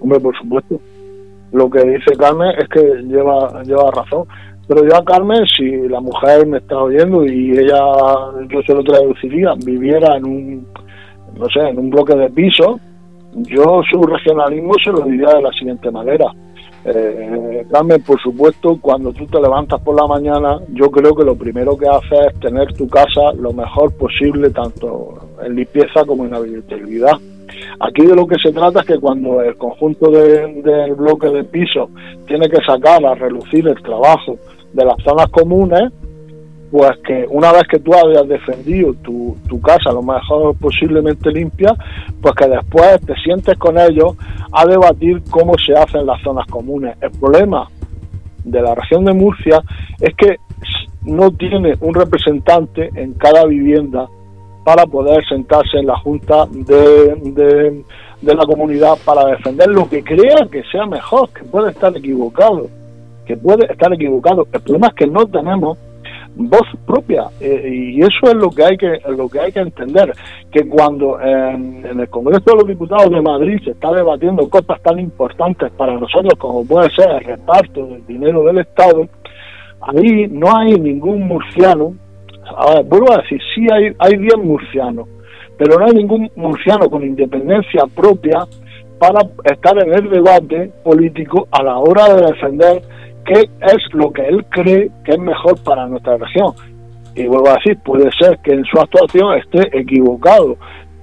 [0.00, 0.78] Hombre, por supuesto.
[1.52, 4.28] Lo que dice Carmen es que lleva, lleva razón.
[4.68, 7.80] Pero yo a Carmen, si la mujer me está oyendo y ella,
[8.50, 10.66] yo se lo traduciría, viviera en un,
[11.34, 12.78] no sé, en un bloque de piso,
[13.32, 16.26] yo su regionalismo se lo diría de la siguiente manera.
[16.88, 21.34] Eh, Carmen, por supuesto, cuando tú te levantas por la mañana, yo creo que lo
[21.34, 26.34] primero que haces es tener tu casa lo mejor posible, tanto en limpieza como en
[26.34, 27.18] habitabilidad.
[27.80, 31.90] Aquí de lo que se trata es que cuando el conjunto del bloque de piso
[32.26, 34.36] tiene que sacar a relucir el trabajo
[34.72, 35.92] de las zonas comunes,
[36.70, 41.74] pues que una vez que tú hayas defendido tu, tu, casa lo mejor posiblemente limpia,
[42.20, 44.14] pues que después te sientes con ellos
[44.52, 46.96] a debatir cómo se hacen las zonas comunes.
[47.00, 47.68] El problema
[48.44, 49.62] de la región de Murcia
[50.00, 50.36] es que
[51.02, 54.08] no tiene un representante en cada vivienda
[54.64, 57.84] para poder sentarse en la junta de,
[58.20, 62.66] de, la comunidad para defender lo que crea que sea mejor, que puede estar equivocado,
[63.24, 64.48] que puede estar equivocado.
[64.52, 65.78] El problema es que no tenemos
[66.36, 67.24] voz propia.
[67.40, 70.12] Eh, y eso es lo que hay que lo que hay que entender
[70.50, 74.98] que cuando en, el Congreso de los Diputados de Madrid se está debatiendo cosas tan
[74.98, 79.08] importantes para nosotros como puede ser el reparto del dinero del Estado
[79.80, 81.94] ahí no hay ningún murciano.
[82.56, 85.08] A ver, vuelvo a decir sí hay hay bien murcianos
[85.58, 88.46] pero no hay ningún murciano con independencia propia
[88.98, 92.82] para estar en el debate político a la hora de defender
[93.26, 96.54] qué es lo que él cree que es mejor para nuestra región.
[97.14, 100.56] Y vuelvo a decir, puede ser que en su actuación esté equivocado,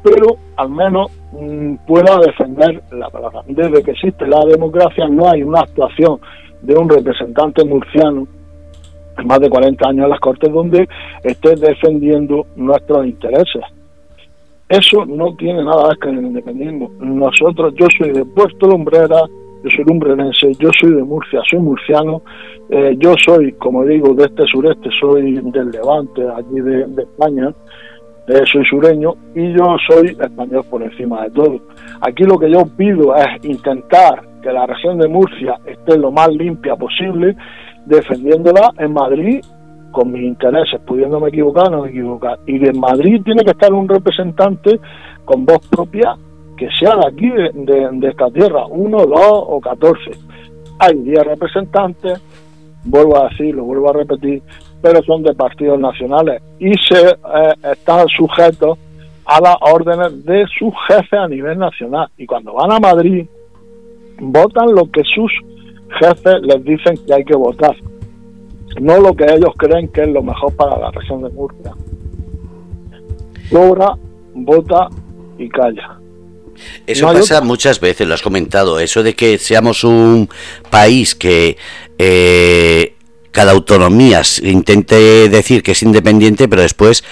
[0.03, 3.41] pero al menos mm, pueda defender la palabra.
[3.47, 6.19] Desde que existe la democracia no hay una actuación
[6.61, 8.27] de un representante murciano
[9.17, 10.87] en más de 40 años en las Cortes donde
[11.23, 13.63] esté defendiendo nuestros intereses.
[14.69, 16.91] Eso no tiene nada que ver con el independentismo.
[16.99, 19.23] Nosotros, yo soy de Puerto Lumbrera,
[19.63, 22.21] yo soy lumbrenense, yo soy de Murcia, soy murciano,
[22.69, 27.53] eh, yo soy, como digo, de este sureste, soy del Levante, allí de, España,
[28.27, 31.59] eh, soy sureño y yo soy español por encima de todo.
[32.01, 36.27] Aquí lo que yo pido es intentar que la región de Murcia esté lo más
[36.29, 37.35] limpia posible,
[37.85, 39.41] defendiéndola en Madrid
[39.91, 42.37] con mis intereses, pudiéndome equivocar o no equivocar.
[42.47, 44.79] Y de Madrid tiene que estar un representante
[45.23, 46.15] con voz propia
[46.57, 50.11] que sea de aquí, de, esta tierra, uno, dos o catorce.
[50.79, 52.21] Hay diez representantes,
[52.83, 54.41] vuelvo a decirlo, vuelvo a repetir,
[54.81, 58.77] pero son de partidos nacionales y se eh, están sujetos
[59.25, 62.09] a las órdenes de sus jefes a nivel nacional.
[62.17, 63.25] Y cuando van a Madrid,
[64.19, 65.31] votan lo que sus
[65.99, 67.75] jefes les dicen que hay que votar,
[68.81, 71.73] no lo que ellos creen que es lo mejor para la región de Murcia.
[73.51, 73.95] Logra,
[74.33, 74.89] vota
[75.37, 76.02] y calla.
[76.85, 80.29] Eso pasa muchas veces, lo has comentado, eso de que seamos un
[80.69, 81.57] país que
[81.97, 82.95] eh,
[83.31, 87.03] cada autonomía intente decir que es independiente, pero después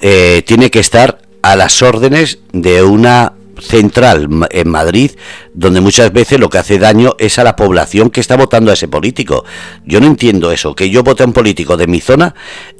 [0.00, 5.12] eh, tiene que estar a las órdenes de una central en Madrid,
[5.54, 8.74] donde muchas veces lo que hace daño es a la población que está votando a
[8.74, 9.44] ese político.
[9.84, 12.34] Yo no entiendo eso, que yo vote a un político de mi zona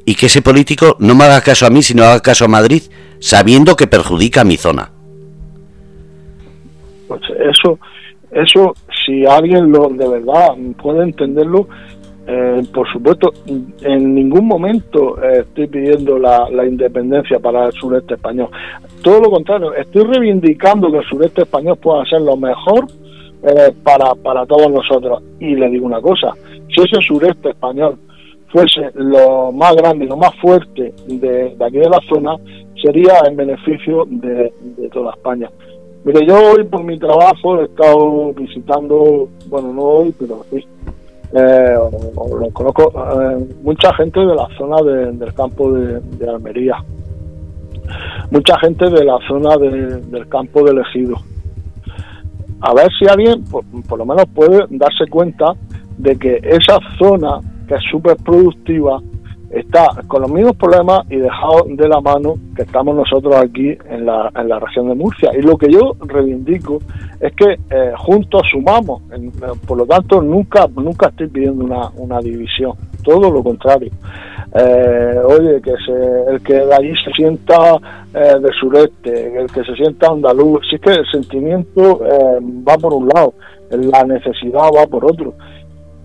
[0.05, 2.83] y que ese político no me haga caso a mí, sino haga caso a Madrid,
[3.19, 4.91] sabiendo que perjudica a mi zona.
[7.07, 7.79] Pues eso,
[8.31, 8.73] eso,
[9.05, 11.67] si alguien lo de verdad puede entenderlo,
[12.29, 18.49] eh, por supuesto, en ningún momento eh, estoy pidiendo la, independencia para el sureste español.
[19.01, 22.85] Todo lo contrario, estoy reivindicando que el sureste español pueda ser lo mejor
[23.43, 25.23] eh, para, para todos nosotros.
[25.39, 26.33] Y le digo una cosa,
[26.67, 27.97] si ese sureste español
[28.49, 32.35] fuese lo más grande lo más fuerte de, aquí de la zona,
[32.81, 34.51] sería en beneficio de
[34.91, 35.49] toda España.
[36.07, 40.65] Mire, yo hoy por mi trabajo he estado visitando, bueno, no hoy, pero sí,
[41.33, 41.75] eh,
[42.15, 46.77] lo conozco eh, mucha gente de la zona del campo de, Almería,
[48.31, 51.17] mucha gente de la zona del campo de Ejido.
[52.61, 55.55] A ver si alguien, por, por lo menos, puede darse cuenta
[55.97, 59.01] de que esa zona, que es súper productiva,
[59.49, 64.05] está con los mismos problemas y dejado de la mano que estamos nosotros aquí en
[64.05, 65.31] la, en la región de Murcia.
[65.37, 66.79] Y lo que yo reivindico
[67.19, 69.01] es que eh, juntos sumamos,
[69.65, 73.91] por lo tanto nunca nunca estoy pidiendo una, una división, todo lo contrario.
[74.53, 77.75] Eh, oye, que se, el que de allí se sienta
[78.13, 81.99] eh, del sureste, el que se sienta andaluz, es que el sentimiento
[82.67, 83.33] va por un lado,
[83.69, 85.33] la necesidad va por otro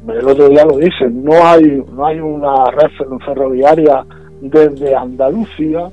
[0.09, 2.91] el otro día lo dicen, no hay, no hay una red
[3.25, 4.05] ferroviaria
[4.41, 5.89] desde Andalucía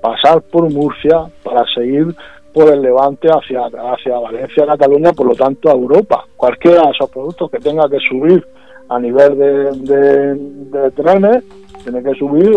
[0.00, 2.14] pasar por Murcia para seguir
[2.52, 6.24] por el levante hacia, hacia Valencia, Cataluña, por lo tanto a Europa.
[6.36, 8.46] Cualquiera de esos productos que tenga que subir
[8.88, 10.34] a nivel de,
[10.80, 11.44] de, trenes,
[11.82, 12.56] tiene que subir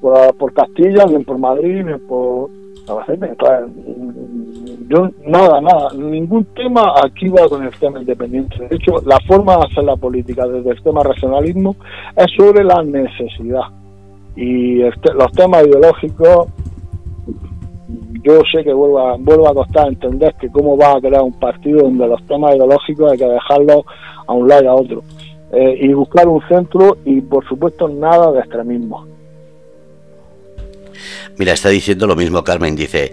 [0.00, 2.48] por, por Castilla, bien por Madrid, bien por
[4.88, 8.56] yo nada, nada, ningún tema aquí va con el tema independiente.
[8.68, 11.76] De hecho, la forma de hacer la política desde el tema regionalismo
[12.16, 13.64] es sobre la necesidad.
[14.34, 16.46] Y los temas ideológicos,
[18.22, 21.38] yo sé que vuelvo a, vuelvo a costar entender que cómo va a crear un
[21.38, 23.84] partido donde los temas ideológicos hay que dejarlos
[24.26, 25.02] a un lado y a otro.
[25.52, 29.06] Eh, y buscar un centro y, por supuesto, nada de extremismo.
[31.36, 33.12] Mira, está diciendo lo mismo Carmen, dice,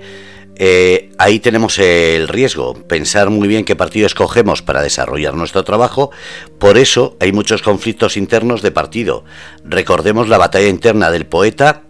[0.58, 6.12] eh, ahí tenemos el riesgo, pensar muy bien qué partido escogemos para desarrollar nuestro trabajo,
[6.60, 9.26] por eso hay muchos conflictos internos de partido.
[9.64, 11.84] Recordemos la batalla interna del poeta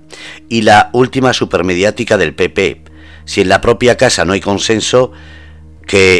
[0.49, 2.83] y la última supermediática del PP.
[3.25, 5.11] Si en la propia casa no hay consenso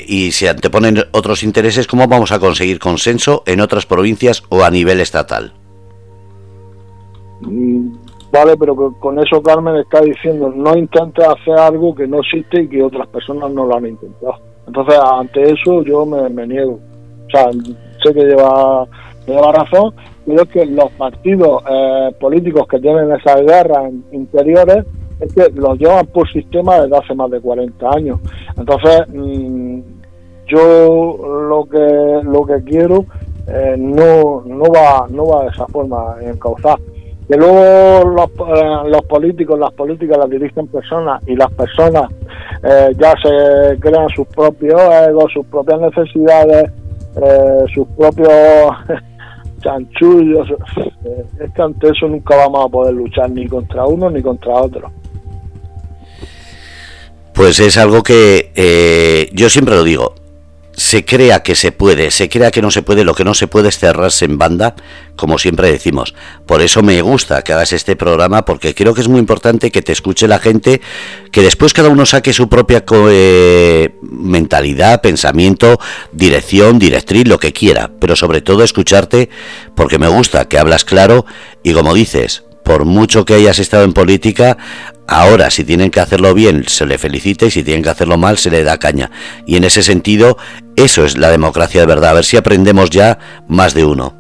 [0.08, 4.70] y se anteponen otros intereses, ¿cómo vamos a conseguir consenso en otras provincias o a
[4.70, 5.54] nivel estatal?
[7.42, 8.05] Mm,
[8.36, 12.68] vale, pero con eso Carmen está diciendo, no intentes hacer algo que no existe y
[12.68, 14.36] que otras personas no lo han intentado.
[14.68, 16.80] Entonces, ante eso yo me, niego.
[17.28, 18.86] O sea, sé que lleva,
[19.26, 19.94] lleva razón,
[20.26, 24.86] pero es que los partidos eh, políticos que tienen esas guerras interiores
[25.20, 28.20] es que los llevan por sistema desde hace más de 40 años.
[28.58, 29.80] Entonces, mm,
[30.48, 31.18] yo
[31.50, 33.06] lo que lo que quiero
[33.48, 36.78] eh, no no va no va de esa forma encauzar
[37.28, 42.12] que luego los, eh, los políticos las políticas las dirigen personas y las personas
[42.64, 46.72] eh, ya se crean sus propios egos sus propias necesidades
[47.74, 48.30] sus propios
[49.60, 50.50] chanchullos.
[51.40, 54.92] Es que ante eso nunca vamos a poder luchar ni contra uno ni contra otro.
[57.34, 60.25] Pues es algo que yo siempre lo digo
[60.76, 63.48] se crea que se puede, se crea que no se puede, lo que no se
[63.48, 64.76] puede es cerrarse en banda,
[65.16, 66.14] como siempre decimos.
[66.46, 69.82] Por eso me gusta que hagas este programa, porque creo que es muy importante que
[69.82, 70.82] te escuche la gente,
[71.32, 75.80] que después cada uno saque su propia eh, mentalidad, pensamiento,
[76.12, 79.30] dirección, directriz, lo que quiera, pero sobre todo escucharte,
[79.76, 81.26] porque me gusta que hablas claro
[81.64, 84.58] y como dices, por mucho que hayas estado en política,
[85.08, 88.38] ahora si tienen que hacerlo bien se le felicita y si tienen que hacerlo mal
[88.38, 89.12] se le da caña.
[89.46, 90.36] Y en ese sentido,
[90.76, 92.10] eso es la democracia de verdad.
[92.10, 94.14] A ver si aprendemos ya más de uno.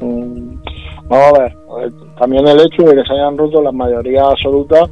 [0.00, 0.54] Mm,
[1.08, 4.84] vamos a ver, eh, también el hecho de que se hayan roto la mayoría absoluta,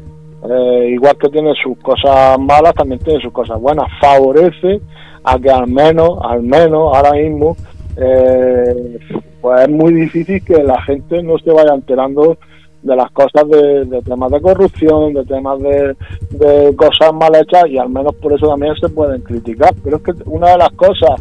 [0.50, 3.86] eh, igual que tiene sus cosas malas, también tiene sus cosas buenas.
[4.00, 4.80] Favorece
[5.22, 7.56] a que al menos, al menos ahora mismo,
[7.96, 8.98] eh,
[9.40, 12.38] pues es muy difícil que la gente no se vaya enterando
[12.82, 17.88] de las cosas de, temas de corrupción, de temas de, cosas mal hechas y al
[17.88, 19.74] menos por eso también se pueden criticar.
[19.82, 21.20] Pero es que una de las cosas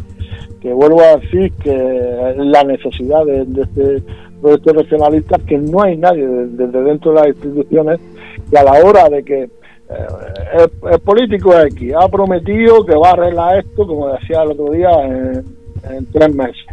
[0.60, 4.02] que vuelvo a decir que es la necesidad de, este
[4.40, 8.00] proyecto regionalista que no hay nadie desde dentro de las instituciones
[8.50, 13.12] que a la hora de que eh, el, político X ha prometido que va a
[13.12, 14.90] arreglar esto, como decía el otro día,
[16.12, 16.66] tres meses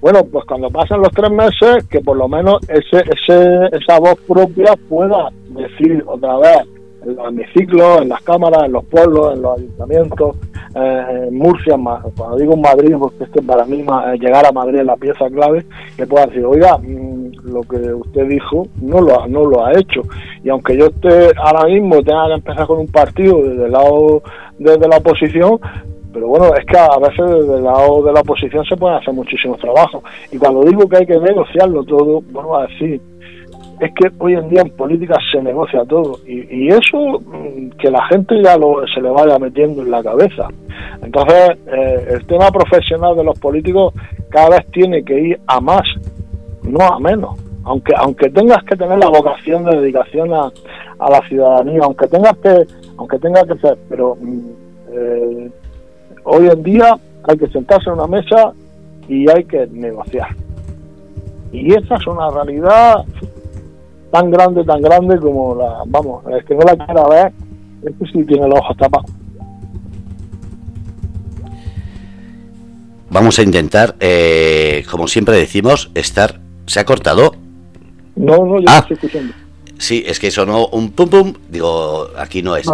[0.00, 4.14] bueno, pues cuando pasan los tres meses, que por lo menos ese, ese, esa voz
[4.28, 6.58] propia pueda decir otra vez
[7.04, 10.36] en los hemiciclos, en las cámaras, en los pueblos, en los ayuntamientos,
[10.76, 11.76] eh, en Murcia,
[12.16, 15.64] cuando digo Madrid, porque esto para mí eh, llegar a Madrid es la pieza clave,
[15.96, 20.02] que pueda decir, oiga, mm, lo que usted dijo no lo, no lo ha hecho.
[20.44, 24.22] Y aunque yo esté ahora mismo tenga que empezar con un partido desde el lado
[24.58, 25.58] desde la oposición,
[26.18, 29.14] pero bueno, es que a veces desde el lado de la oposición se pueden hacer
[29.14, 30.02] muchísimos trabajos.
[30.32, 33.00] Y cuando digo que hay que negociarlo todo, bueno, a decir,
[33.78, 36.18] es que hoy en día en política se negocia todo.
[36.26, 40.48] Y, eso mm, que la gente ya lo, se le vaya metiendo en la cabeza.
[41.02, 43.94] Entonces, eh, el tema profesional de los políticos
[44.28, 45.84] cada vez tiene que ir a más,
[46.64, 47.38] no a menos.
[47.62, 50.50] Aunque, aunque tengas que tener la vocación de dedicación a,
[50.98, 52.64] a la ciudadanía, aunque tengas que,
[52.96, 54.40] aunque tengas que ser, pero mm,
[54.90, 55.50] eh,
[56.30, 58.52] Hoy en día hay que sentarse en una mesa
[59.08, 60.36] y hay que negociar.
[61.52, 62.96] Y esa es una realidad
[64.12, 67.32] tan grande, tan grande como la, vamos, es que no la quiera ver,
[67.82, 69.10] es que sí tiene los ojos tapados.
[73.08, 76.40] Vamos a intentar, eh, como siempre decimos, estar...
[76.66, 77.34] ¿Se ha cortado?
[78.16, 79.32] No, no, yo ah, estoy escuchando.
[79.78, 82.66] Sí, es que sonó un pum pum, digo, aquí no es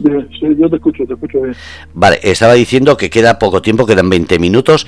[0.00, 1.54] yo te escucho, te escucho bien.
[1.94, 4.86] Vale, estaba diciendo que queda poco tiempo, quedan 20 minutos.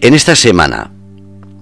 [0.00, 0.92] En esta semana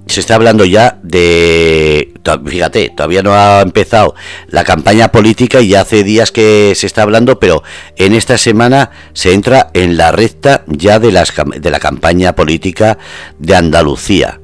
[0.06, 2.12] se está hablando ya de,
[2.44, 4.14] fíjate, todavía no ha empezado
[4.48, 7.62] la campaña política y ya hace días que se está hablando, pero
[7.96, 12.98] en esta semana se entra en la recta ya de, las, de la campaña política
[13.38, 14.40] de Andalucía.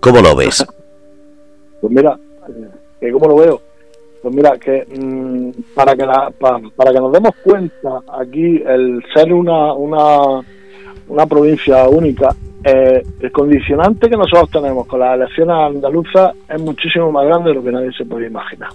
[0.00, 0.64] ¿Cómo lo ves?
[1.80, 2.18] Pues mira,
[3.00, 3.62] eh, ¿cómo lo veo?
[4.20, 9.32] Pues mira, que mm, para que la, para que nos demos cuenta, aquí el ser
[9.32, 10.40] una, una,
[11.08, 17.12] una provincia única, eh, el condicionante que nosotros tenemos con las elecciones andaluzas es muchísimo
[17.12, 18.70] más grande de lo que nadie se puede imaginar.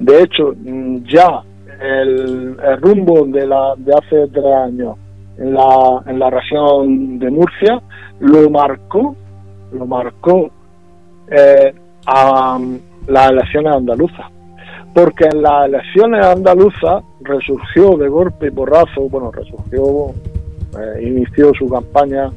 [0.00, 1.40] De hecho, mm, ya
[1.80, 4.96] el, rumbo de, la, de hace tres años
[5.38, 7.80] en la, en la región de Murcia
[8.18, 9.14] lo marcó,
[9.70, 10.50] lo marcó
[11.30, 11.72] eh,
[12.06, 12.58] a
[13.06, 14.37] las elecciones andaluzas
[14.94, 20.08] porque en las elecciones andaluzas resurgió de golpe y porrazo, bueno, resurgió,
[20.78, 22.30] eh, inició su campaña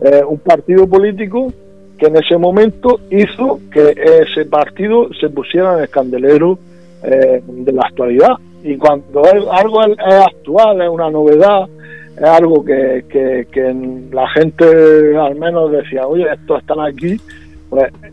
[0.00, 1.52] eh, un partido político
[1.98, 6.58] que en ese momento hizo que ese partido se pusiera en el candelero
[7.02, 8.34] eh, de la actualidad.
[8.62, 11.68] Y cuando algo es, actual, es una novedad,
[12.16, 13.74] es algo que, que, que
[14.12, 17.16] la gente al menos decía, oye, estos están aquí,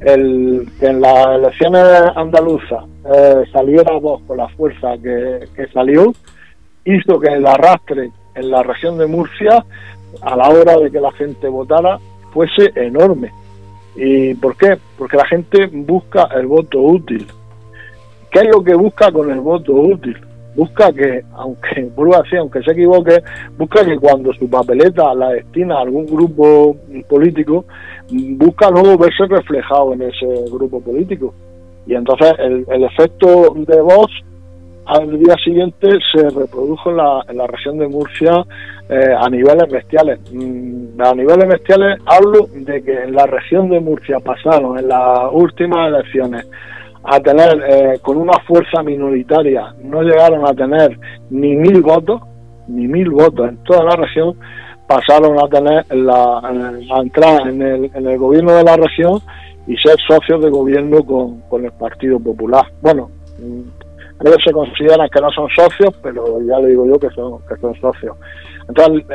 [0.02, 1.84] el, que en las elecciones
[2.16, 2.84] andaluzas
[3.14, 6.14] eh, saliera Vox con la fuerza que salió,
[6.86, 9.66] hizo que el arrastre en la región de Murcia,
[10.22, 12.00] a la hora de que la gente votara,
[12.32, 13.32] fuese enorme.
[13.96, 14.78] ¿Y por qué?
[14.98, 17.26] Porque la gente busca el voto útil.
[18.30, 20.18] ¿Qué es lo que busca con el voto útil?
[20.56, 23.22] Busca que, aunque, vuelvo a decir, aunque se equivoque,
[23.58, 26.76] busca que cuando su papeleta la destina a algún grupo
[27.10, 27.66] político,
[28.10, 31.34] busca luego verse reflejado en ese grupo político.
[31.88, 34.10] Y entonces el, el efecto de voz
[34.86, 38.46] al día siguiente se reprodujo en la, en la región de Murcia
[38.88, 40.20] eh, a niveles bestiales.
[40.32, 45.30] Mm, a niveles bestiales hablo de que en la región de Murcia pasaron en las
[45.32, 46.48] últimas elecciones
[47.08, 50.98] a tener eh, con una fuerza minoritaria, no llegaron a tener
[51.30, 52.22] ni mil votos,
[52.68, 54.36] ni mil votos en toda la región,
[54.88, 59.20] pasaron a tener la, a entrar en el, en el gobierno de la región
[59.68, 62.66] y ser socios de gobierno con, con el Partido Popular.
[62.82, 63.62] Bueno, mm,
[64.26, 67.56] ellos se consideran que no son socios, pero ya le digo yo que son, que
[67.58, 68.16] son socios.
[68.68, 69.06] Entonces,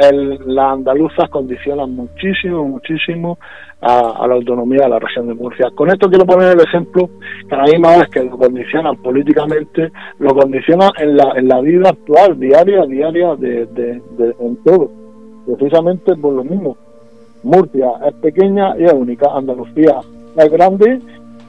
[0.46, 3.38] las andaluzas condicionan muchísimo, muchísimo
[3.80, 5.70] a, la autonomía de la región de Murcia.
[5.74, 7.10] Con esto quiero poner el ejemplo
[7.48, 11.60] que a la misma vez que lo condicionan políticamente, lo condicionan en la, en la
[11.60, 14.90] vida actual, diaria, diaria, de, de, en todo.
[15.46, 16.76] Precisamente por lo mismo.
[17.42, 19.30] Murcia es pequeña y es única.
[19.34, 20.00] Andalucía
[20.36, 21.00] es grande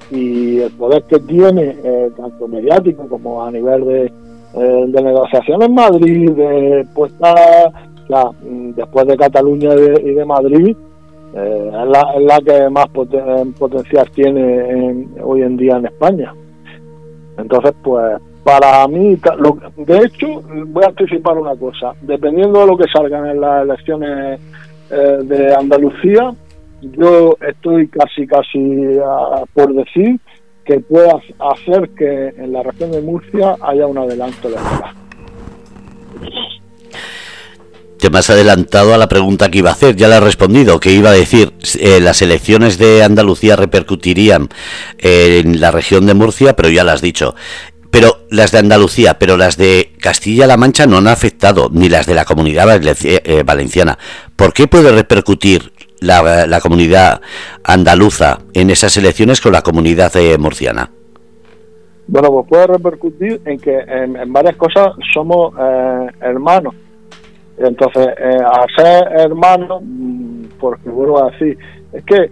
[0.09, 5.61] y el poder que tiene, eh, tanto mediático como a nivel de, eh, de negociación
[5.61, 7.33] en Madrid, de puesta,
[8.75, 10.75] después de Cataluña y de, Madrid,
[11.33, 12.87] eh, es, la, es, la, que más
[13.57, 16.33] potencial tiene hoy en día en España.
[17.37, 19.17] Entonces, pues, para mí,
[19.77, 24.39] de hecho, voy a anticipar una cosa, dependiendo de lo que salgan en las elecciones
[24.89, 26.33] de Andalucía,
[26.81, 28.97] yo estoy casi, casi
[29.53, 30.19] por decir
[30.65, 34.95] que pueda hacer que en la región de Murcia haya un adelanto de la
[38.01, 40.79] te me has adelantado a la pregunta que iba a hacer, ya la he respondido,
[40.79, 44.49] que iba a decir, eh, las elecciones de Andalucía repercutirían
[44.97, 47.35] en la región de Murcia, pero ya lo has dicho.
[47.91, 52.15] Pero las de Andalucía, pero las de Castilla-La Mancha no han afectado, ni las de
[52.15, 53.99] la comunidad eh, valenciana.
[54.35, 57.21] ¿Por qué puede repercutir la, comunidad
[57.63, 60.89] andaluza en esas elecciones con la comunidad eh, murciana?
[62.07, 66.73] Bueno, pues puede repercutir en que en, varias cosas somos eh, hermanos.
[67.63, 69.83] Entonces, eh, al ser hermanos,
[70.59, 71.57] porque vuelvo a decir,
[71.93, 72.29] es que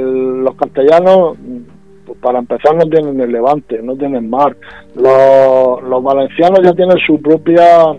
[0.00, 1.36] los castellanos,
[2.04, 4.56] pues para empezar, no tienen el levante, no tienen mar.
[4.94, 7.94] Los, los valencianos ya tienen su propia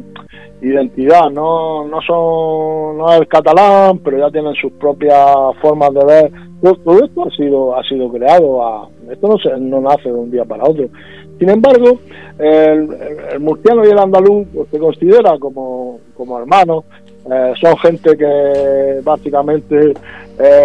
[0.61, 6.05] identidad, no, no son, no es el catalán, pero ya tienen sus propias formas de
[6.05, 6.31] ver.
[6.61, 10.31] Todo, esto ha sido, ha sido creado, a, esto no, se, no nace de un
[10.31, 10.87] día para otro.
[11.39, 11.99] Sin embargo,
[12.39, 16.85] el, murciano y el andaluz pues, se considera como, como hermanos,
[17.31, 19.93] eh, son gente que básicamente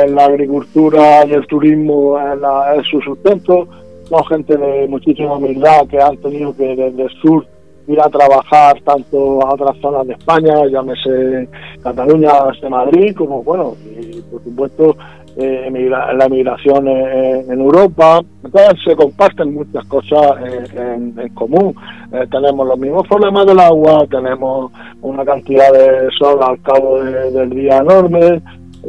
[0.09, 3.67] la agricultura y el turismo es, su sustento,
[4.09, 7.47] son gente de muchísima humildad que han tenido que desde el sur
[7.89, 11.49] ir a trabajar tanto a otras zonas de España, llámese
[11.83, 14.97] Cataluña, de Madrid, como bueno, y por supuesto
[15.37, 18.21] eh, la emigración en, Europa.
[18.45, 20.33] Entonces se comparten muchas cosas
[20.75, 21.75] en, común.
[22.13, 27.51] Eh, tenemos los mismos problemas del agua, tenemos una cantidad de sol al cabo del
[27.51, 28.43] día enorme.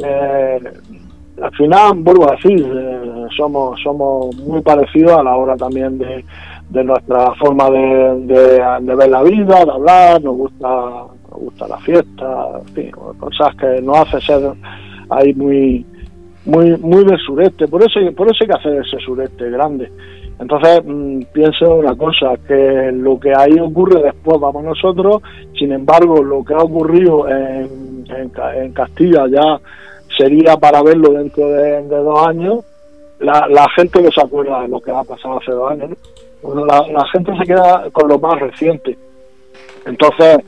[0.04, 0.60] Eh,
[1.42, 2.64] al final, vuelvo a decir,
[3.36, 6.24] somos, somos muy parecidos a la hora también de
[6.70, 12.60] de nuestra forma de, ver la vida, de hablar, nos gusta, nos gusta la fiesta,
[12.76, 14.52] en cosas que nos hace ser
[15.10, 15.86] ahí muy
[16.46, 19.90] muy muy del sureste, por eso por eso hay que hacer ese sureste grande.
[20.38, 25.22] Entonces mm, pienso una cosa, que lo que ahí ocurre después vamos nosotros,
[25.58, 29.60] sin embargo lo que ha ocurrido en, en, Castilla ya
[30.16, 32.64] sería para verlo dentro de, dos años,
[33.20, 35.90] la, la, gente no se acuerda de lo que ha pasado hace dos años.
[36.42, 36.66] ¿no?
[36.66, 38.98] la, gente se queda con lo más reciente.
[39.86, 40.38] Entonces,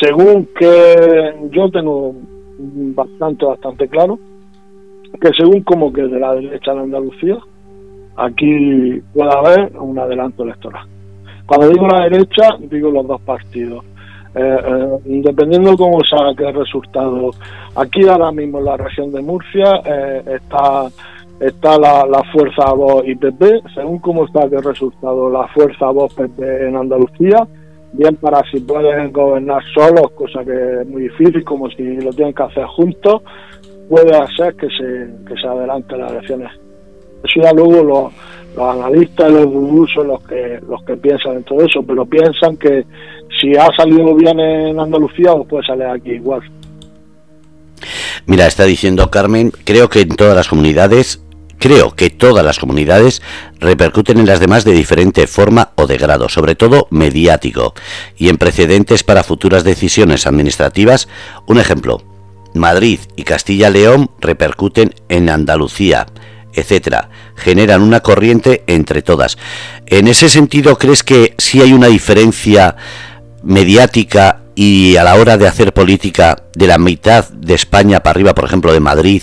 [0.00, 2.14] según que yo tengo
[2.58, 4.18] bastante, bastante claro,
[5.20, 7.38] que según como que de la derecha de Andalucía,
[8.16, 10.86] aquí puede haber un adelanto electoral.
[11.46, 13.84] Cuando digo la derecha, digo los dos partidos.
[14.34, 17.30] Eh, eh, dependiendo de cómo saque el resultado.
[17.74, 20.88] Aquí ahora mismo en la región de Murcia eh, está
[21.40, 26.12] está la, la fuerza voz y PP, según cómo está el resultado, la fuerza voz
[26.14, 27.46] PP en Andalucía,
[27.92, 32.34] bien para si pueden gobernar solos, cosa que es muy difícil, como si lo tienen
[32.34, 33.22] que hacer juntos,
[33.88, 36.50] puede hacer que se, que se adelanten las elecciones.
[37.24, 38.12] Eso ya luego los,
[38.56, 42.56] los analistas, los gurús son los que, los que piensan en todo eso, pero piensan
[42.56, 42.84] que
[43.40, 46.42] si ha salido bien en Andalucía, pues puede salir aquí igual.
[48.26, 51.22] Mira, está diciendo Carmen, creo que en todas las comunidades
[51.58, 53.22] Creo que todas las comunidades
[53.58, 57.74] repercuten en las demás de diferente forma o de grado, sobre todo mediático,
[58.16, 61.08] y en precedentes para futuras decisiones administrativas.
[61.46, 62.02] Un ejemplo,
[62.58, 66.06] Madrid y Castilla-León repercuten en Andalucía,
[66.52, 69.38] etcétera, generan una corriente entre todas.
[69.86, 72.76] En ese sentido, ¿crees que sí hay una diferencia
[73.42, 78.34] mediática y a la hora de hacer política de la mitad de España para arriba,
[78.34, 79.22] por ejemplo, de Madrid,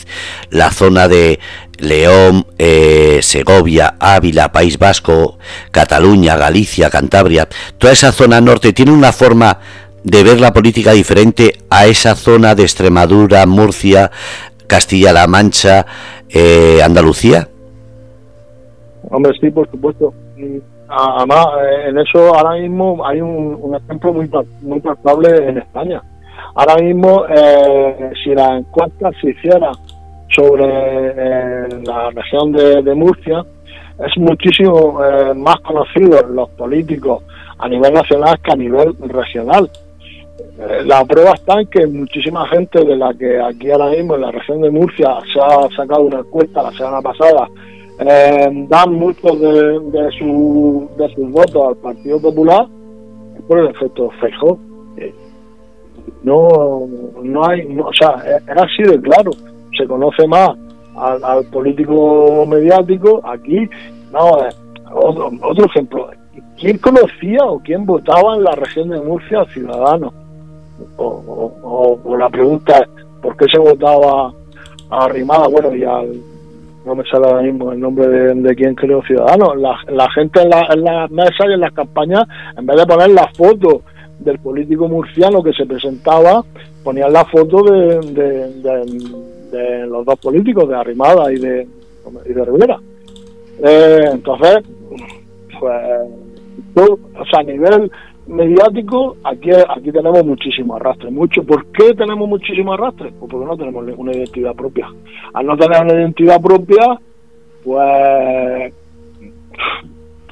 [0.52, 1.40] la zona de
[1.80, 5.40] León, eh, Segovia, Ávila, País Vasco,
[5.72, 9.60] Cataluña, Galicia, Cantabria, toda esa zona norte tiene una forma
[10.04, 14.12] de ver la política diferente a esa zona de Extremadura, Murcia,
[14.68, 15.86] Castilla-La Mancha,
[16.30, 17.48] eh, Andalucía?
[19.10, 20.14] Hombre, sí, por supuesto.
[20.96, 24.30] Además, eh, en eso ahora mismo hay un, ejemplo muy,
[24.62, 26.02] muy palpable en España.
[26.56, 29.72] Ahora mismo, eh, si la encuesta se hiciera
[30.30, 33.44] sobre eh, la región de, Murcia,
[34.00, 35.00] es muchísimo
[35.36, 37.24] más conocido los políticos
[37.60, 39.70] a nivel nacional que a nivel regional.
[40.86, 44.32] La prueba está en que muchísima gente de la que aquí ahora mismo en la
[44.32, 47.50] región de Murcia se ha sacado una encuesta la semana pasada
[48.00, 52.68] eh, dan muchos de, su, de sus votos al Partido Popular
[53.48, 54.58] por el efecto Feijó.
[54.98, 55.14] Eh,
[56.24, 56.88] no,
[57.22, 59.32] no hay, o sea, es así de claro.
[59.78, 60.50] Se conoce más
[60.96, 63.70] al, político mediático aquí.
[64.12, 64.50] No, eh,
[64.92, 66.10] otro, otro ejemplo.
[66.60, 70.14] ¿Quién conocía o quién votaba en la región de Murcia Ciudadanos?
[70.98, 72.86] O, la pregunta
[73.22, 74.34] ¿por qué se votaba
[74.90, 75.48] a Rimada?
[75.48, 76.22] Bueno, y al
[76.86, 79.56] no me sale ahora mismo el nombre de, de quién creo ciudadano.
[79.56, 82.24] La, gente en, la, en las mesas y en las campañas,
[82.58, 83.82] en vez de poner la foto
[84.20, 86.44] del político murciano que se presentaba,
[86.84, 88.00] ponían la foto de,
[89.52, 91.68] de, los dos políticos, de Arrimada y de,
[92.26, 92.80] y de Rivera.
[93.64, 94.64] Eh, entonces,
[95.60, 97.92] pues, o sea, a nivel
[98.28, 101.12] mediático, aquí, aquí tenemos muchísimo arrastre.
[101.12, 101.44] Mucho.
[101.44, 103.12] ¿Por qué tenemos muchísimo arrastre?
[103.20, 104.88] Pues porque no tenemos una identidad propia.
[105.34, 107.00] Al no tener una identidad propia,
[107.64, 108.74] pues,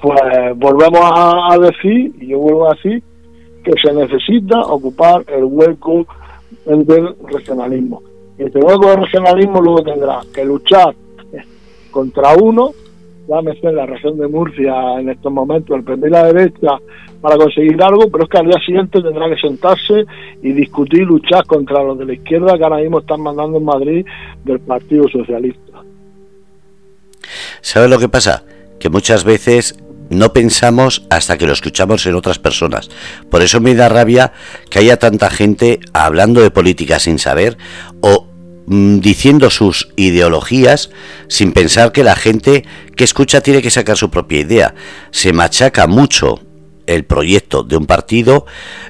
[0.01, 0.21] pues
[0.55, 3.03] volvemos a, decir, y yo vuelvo a decir,
[3.63, 6.05] que se necesita ocupar el hueco
[6.65, 8.01] del regionalismo.
[8.37, 10.95] Y este hueco del regionalismo luego tendrá que luchar
[11.91, 12.71] contra uno
[13.31, 16.77] llámese en la región de Murcia en estos momentos, el PP la derecha
[17.21, 20.05] para conseguir algo, pero es que al día siguiente tendrá que sentarse
[20.41, 24.05] y discutir, luchar contra los de la izquierda que ahora mismo están mandando en Madrid
[24.43, 25.83] del Partido Socialista.
[27.61, 28.43] ¿Sabes lo que pasa?
[28.79, 32.89] Que muchas veces no pensamos hasta que lo escuchamos en otras personas.
[33.29, 34.33] Por eso me da rabia
[34.69, 37.57] que haya tanta gente hablando de política sin saber
[38.01, 38.27] o
[38.67, 40.91] diciendo sus ideologías
[41.27, 44.75] sin pensar que la gente que escucha tiene que sacar su propia idea.
[45.11, 46.39] Se machaca mucho
[46.87, 48.45] el proyecto de un partido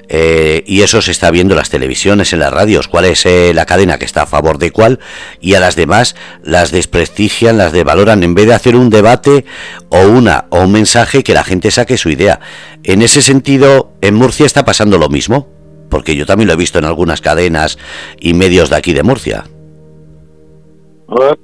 [0.08, 3.52] eh, y eso se está viendo en las televisiones, en las radios, cuál es eh,
[3.54, 5.00] la cadena que está a favor de cuál
[5.40, 9.44] y a las demás las desprestigian, las devaloran en vez de hacer un debate
[9.88, 12.40] o una o un mensaje que la gente saque su idea.
[12.82, 15.48] En ese sentido, en Murcia está pasando lo mismo,
[15.88, 17.78] porque yo también lo he visto en algunas cadenas
[18.18, 19.44] y medios de aquí de Murcia.
[21.12, 21.34] Pues,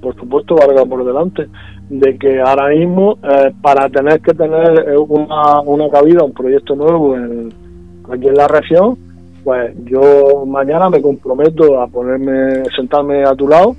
[0.00, 1.46] por supuesto, valga por delante,
[1.90, 6.74] de que ahora mismo, eh, para tener que tener eh, una, una cabida, un proyecto
[6.74, 7.52] nuevo en,
[8.10, 8.96] aquí en la región,
[9.44, 13.76] pues yo mañana me comprometo a ponerme, sentarme a tu lado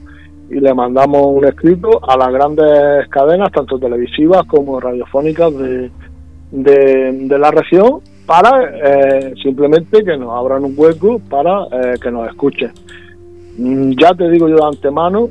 [0.48, 5.90] y le mandamos un escrito a las grandes cadenas, tanto televisivas como radiofónicas de,
[6.52, 11.66] de, la región, para eh, simplemente que nos abran un hueco para
[12.00, 12.72] que nos escuchen.
[13.58, 15.30] Mm, ya te digo yo de antemano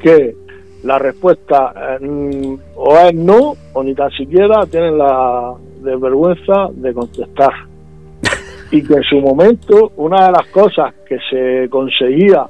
[0.00, 0.34] que
[0.82, 7.52] la respuesta eh, o es no o ni tan siquiera tienen la desvergüenza de contestar.
[8.70, 12.46] Y que en su momento una de las cosas que se conseguía,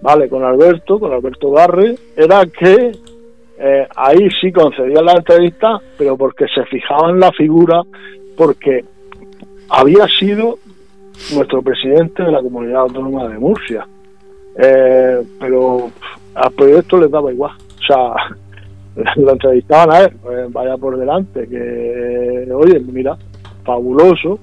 [0.00, 2.92] vale, con Alberto, con Alberto Garre, era que
[3.58, 7.82] eh, ahí sí concedían la entrevista, pero porque se fijaba en la figura,
[8.36, 8.84] porque
[9.68, 10.58] había sido
[11.34, 13.84] nuestro presidente de la comunidad autónoma de Murcia
[14.58, 15.90] eh, pero
[16.34, 17.52] al proyecto les daba igual.
[17.52, 18.14] O sea,
[19.16, 23.16] lo entrevistaban a él, pues vaya por delante, que oye, mira,
[23.64, 24.38] fabuloso,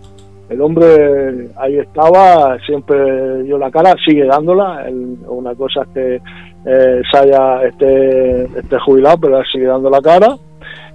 [0.50, 4.86] el hombre ahí estaba, siempre dio la cara, sigue dándola.
[5.28, 6.22] una cosa es que
[6.66, 10.38] eh, Saya esté, esté jubilado, pero él sigue dando la cara.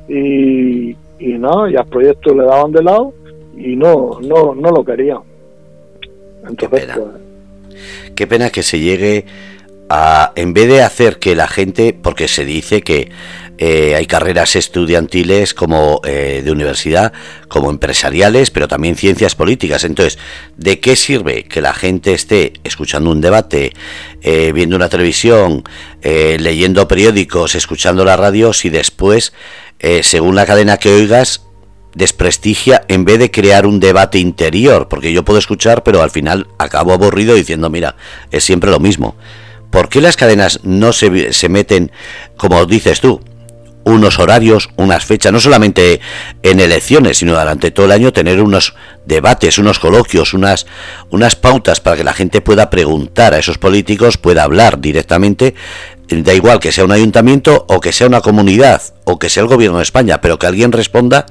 [0.09, 3.13] Y, y no, y al proyecto le daban de lado
[3.57, 5.21] y no, no, no lo querían.
[6.49, 6.89] Entonces.
[6.95, 7.30] Pues,
[8.15, 9.27] Qué pena que se llegue
[9.89, 13.11] a, en vez de hacer que la gente, porque se dice que
[13.63, 17.13] eh, hay carreras estudiantiles como eh, de universidad,
[17.47, 19.85] como empresariales, pero también ciencias políticas.
[19.85, 20.19] Entonces,
[20.57, 23.73] ¿de qué sirve que la gente esté escuchando un debate,
[24.23, 25.63] eh, viendo una televisión,
[26.03, 29.35] leyendo periódicos, escuchando la radio, si después,
[30.01, 31.43] según la cadena que oigas,
[31.95, 34.89] desprestigia en vez de crear un debate interior?
[34.89, 37.97] Porque yo puedo escuchar, pero al final acabo aburrido diciendo, mira,
[38.31, 39.17] es siempre lo mismo.
[39.71, 41.93] ¿Por qué las cadenas no se, se meten,
[42.37, 43.21] como dices tú,
[43.85, 46.01] unos horarios, unas fechas, no solamente
[46.43, 48.75] en elecciones, sino durante todo el año tener unos
[49.07, 50.67] debates, unos coloquios, unas,
[51.11, 55.55] unas pautas para que la gente pueda preguntar a esos políticos, pueda hablar directamente,
[56.09, 59.49] da igual que sea un ayuntamiento o que sea una comunidad o que sea el
[59.49, 61.27] gobierno de España, pero que alguien responda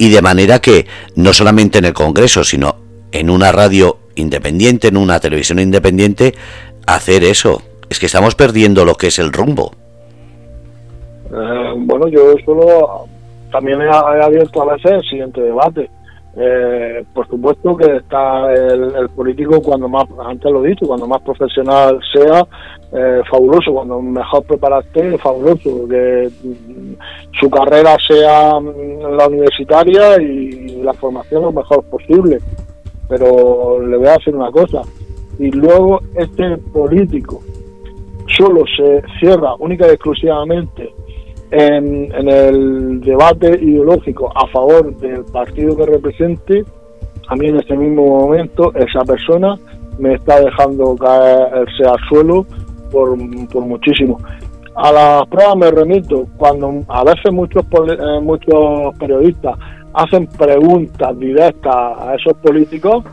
[0.00, 0.86] y de manera que
[1.16, 2.74] no solamente en el Congreso, sino
[3.12, 6.34] en una radio independiente, en una televisión independiente,
[6.86, 7.60] hacer eso.
[7.90, 9.72] Es que estamos perdiendo lo que es el rumbo.
[11.30, 13.08] Eh, bueno, yo solo
[13.52, 15.90] también he, abierto a veces el siguiente debate.
[16.36, 21.20] Eh, por supuesto que está el, político cuando más, antes lo he dicho, cuando más
[21.22, 22.46] profesional sea,
[22.92, 26.30] eh, fabuloso, cuando mejor preparaste, fabuloso, que
[27.38, 32.38] su carrera sea mm, la universitaria y la formación lo mejor posible.
[33.08, 34.82] Pero le voy a decir una cosa,
[35.40, 37.40] y luego este político
[38.38, 40.92] solo se cierra única y exclusivamente
[41.50, 46.64] en, el debate ideológico a favor del partido que represente,
[47.28, 49.56] a mí en este mismo momento esa persona
[49.98, 52.46] me está dejando caerse al suelo
[52.90, 54.18] por, muchísimo.
[54.76, 59.58] A las pruebas me remito, cuando a veces muchos, eh, muchos periodistas
[59.92, 63.04] hacen preguntas directas a esos políticos,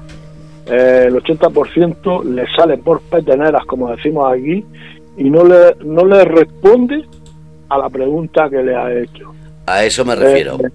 [0.68, 4.64] eh, el 80% les sale por peteneras, como decimos aquí,
[5.18, 7.04] y no le, no le responde
[7.70, 9.34] a la pregunta que le ha hecho.
[9.66, 10.56] A eso me refiero.
[10.56, 10.72] Eh,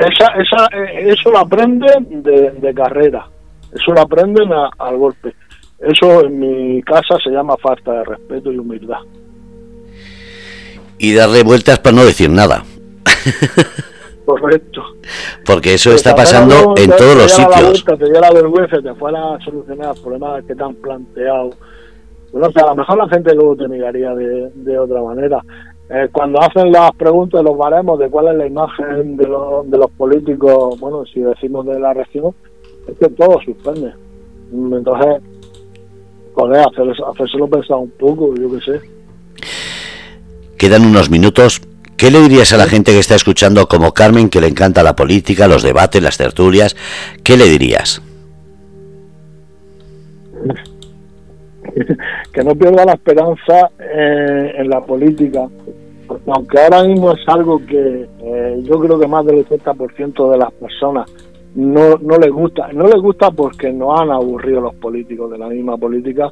[0.00, 3.26] esa, esa, eh, eso lo aprenden de, carrera,
[3.72, 5.34] eso lo aprenden al golpe.
[5.78, 9.00] Eso en mi casa se llama falta de respeto y humildad.
[10.98, 12.62] Y darle vueltas para no decir nada.
[14.26, 14.82] Correcto.
[15.44, 17.84] Porque eso está pasando en todos los sitios.
[17.84, 21.50] te dio la vergüenza, te fuera a solucionar problemas que te han planteado.
[22.30, 25.42] Bueno, o sea, a lo mejor la gente luego te miraría de, de otra manera.
[25.92, 29.90] Eh, cuando hacen las preguntas los baremos de cuál es la imagen de, de los
[29.96, 32.32] políticos, bueno, si decimos de la región,
[32.86, 33.92] es que todo suspende.
[34.52, 35.22] Entonces,
[36.34, 38.80] joder, hacer, hacérselo pensar un poco, yo qué sé.
[40.56, 41.60] Quedan unos minutos.
[41.96, 44.96] ¿Qué le dirías a la gente que está escuchando como Carmen, que le encanta la
[44.96, 46.76] política, los debates, las tertulias?
[47.24, 48.00] ¿Qué le dirías?
[52.32, 55.48] que no pierda la esperanza eh, en la política,
[56.26, 60.52] aunque ahora mismo es algo que eh, yo creo que más del 80% de las
[60.52, 61.10] personas
[61.54, 62.68] no, no les gusta.
[62.72, 66.30] No les gusta porque no han aburrido los políticos de la misma política.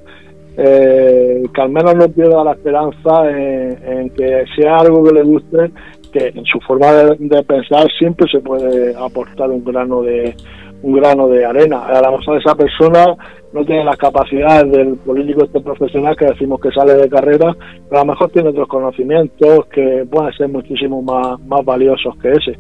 [0.61, 5.71] Eh, que al menos no pierda la esperanza en, que sea algo que le guste,
[6.13, 10.35] que en su forma de, pensar siempre se puede aportar un grano de
[10.83, 11.87] un grano de arena.
[11.87, 13.17] A lo mejor esa persona
[13.53, 17.57] no tiene las capacidades del político este profesional que decimos que sale de carrera,
[17.89, 22.33] pero a lo mejor tiene otros conocimientos que pueden ser muchísimo más, más valiosos que
[22.33, 22.59] ese.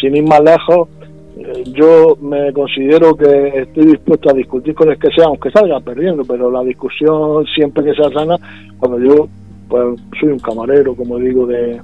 [0.00, 0.88] Sin ir más lejos,
[1.38, 5.80] eh, yo me considero que estoy dispuesto a discutir con el que sea, aunque salga
[5.80, 8.36] perdiendo, pero la discusión siempre que sea sana,
[8.78, 9.28] cuando yo
[9.68, 11.80] pues soy un camarero, como digo, de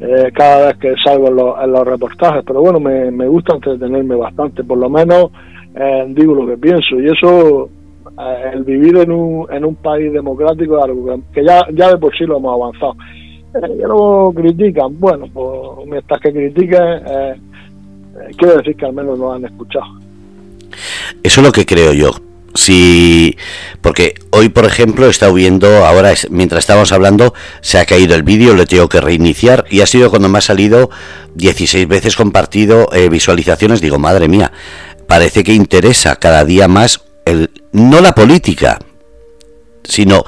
[0.00, 4.62] eh, cada vez que salgo en los, reportajes, pero bueno, me, me gusta entretenerme bastante,
[4.64, 5.30] por lo menos
[5.74, 7.68] eh, digo lo que pienso y eso
[8.18, 11.98] eh, el vivir en un, en un país democrático es algo que ya, ya de
[11.98, 12.94] por sí lo hemos avanzado.
[13.54, 18.92] Eh, que luego critican, bueno, pues mientras que critiquen, eh, eh, quiero decir que al
[18.92, 19.86] menos lo han escuchado.
[21.22, 22.10] Eso es lo que creo yo.
[22.54, 23.36] Si,
[23.82, 28.22] porque hoy, por ejemplo, he estado viendo, ahora mientras estábamos hablando, se ha caído el
[28.22, 30.90] vídeo, lo tengo que reiniciar y ha sido cuando me ha salido
[31.34, 33.80] 16 veces compartido visualizaciones.
[33.80, 34.50] Digo, madre mía,
[35.06, 37.02] parece que interesa cada día más
[37.72, 38.78] no la política,
[39.84, 40.24] sino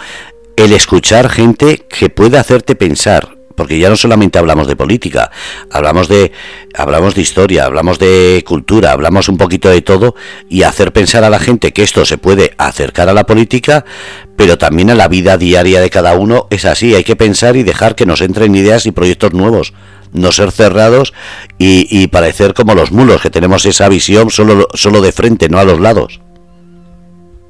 [0.57, 5.31] el escuchar gente que puede hacerte pensar, porque ya no solamente hablamos de política,
[5.71, 6.33] hablamos de
[6.75, 10.15] hablamos de historia, hablamos de cultura, hablamos un poquito de todo
[10.49, 13.85] y hacer pensar a la gente que esto se puede acercar a la política,
[14.35, 17.63] pero también a la vida diaria de cada uno es así, hay que pensar y
[17.63, 19.75] dejar que nos entren ideas y proyectos nuevos,
[20.15, 21.13] no ser cerrados
[21.59, 25.65] y, parecer como los mulos, que tenemos esa visión solo, solo de frente, no a
[25.65, 26.19] los lados.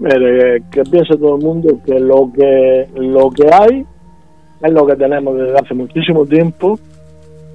[0.01, 3.87] que piense todo el mundo que lo que lo que hay
[4.63, 6.79] es lo que tenemos desde hace muchísimo tiempo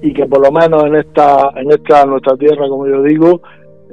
[0.02, 3.40] y que por lo menos en esta en esta nuestra tierra, como yo digo,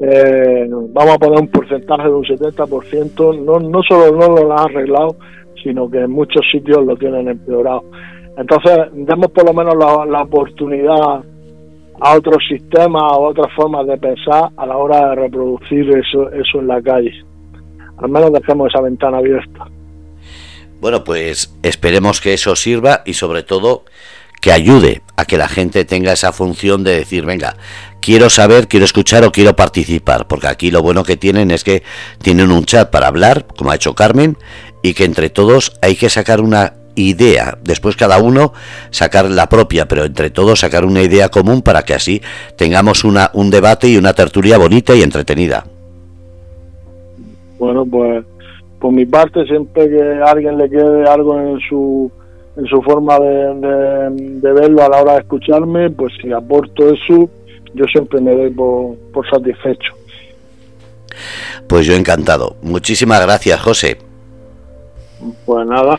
[0.01, 4.69] eh, vamos a poner un porcentaje de un 70%, no, no solo no lo han
[4.69, 5.15] arreglado,
[5.63, 7.83] sino que en muchos sitios lo tienen empeorado.
[8.37, 11.23] Entonces, demos por lo menos la, oportunidad
[11.99, 16.59] a otros sistemas, a otras formas de pensar a la hora de reproducir eso, eso
[16.59, 17.13] en la calle.
[17.97, 19.67] Al menos dejemos esa ventana abierta.
[20.83, 23.85] Bueno, pues esperemos que eso sirva y sobre todo
[24.41, 27.55] que ayude a que la gente tenga esa función de decir, venga,
[28.01, 31.83] quiero saber, quiero escuchar o quiero participar, porque aquí lo bueno que tienen es que
[32.21, 34.37] tienen un chat para hablar, como ha hecho Carmen,
[34.81, 38.51] y que entre todos hay que sacar una idea, después cada uno
[38.89, 42.21] sacar la propia, pero entre todos sacar una idea común para que así
[42.57, 45.65] tengamos una, un debate y una tertulia bonita y entretenida.
[47.57, 48.25] Bueno, pues
[48.83, 52.11] por mi parte, siempre que a alguien le quede algo en su,
[52.57, 54.09] en su forma de,
[54.41, 57.29] de, verlo a la hora de escucharme, pues si aporto eso,
[57.75, 59.93] yo siempre me doy por, por satisfecho.
[61.65, 62.57] Pues yo encantado.
[62.61, 63.99] Muchísimas gracias, José.
[65.45, 65.97] Pues nada,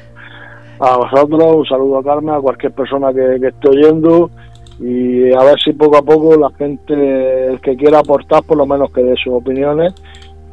[0.78, 4.30] a vosotros, un saludo a Carmen, a cualquier persona que, esté oyendo
[4.78, 8.66] y a ver si poco a poco la gente, el que quiera aportar, por lo
[8.66, 9.94] menos que dé sus opiniones.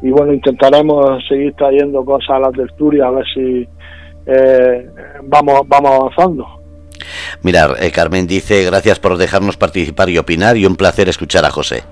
[0.01, 3.67] Y bueno, intentaremos seguir trayendo cosas a la tertulia, a ver si
[4.25, 4.89] eh,
[5.23, 6.45] vamos, vamos avanzando.
[7.43, 11.51] Mira, eh, Carmen dice, gracias por dejarnos participar y opinar y un placer escuchar a
[11.51, 11.83] José.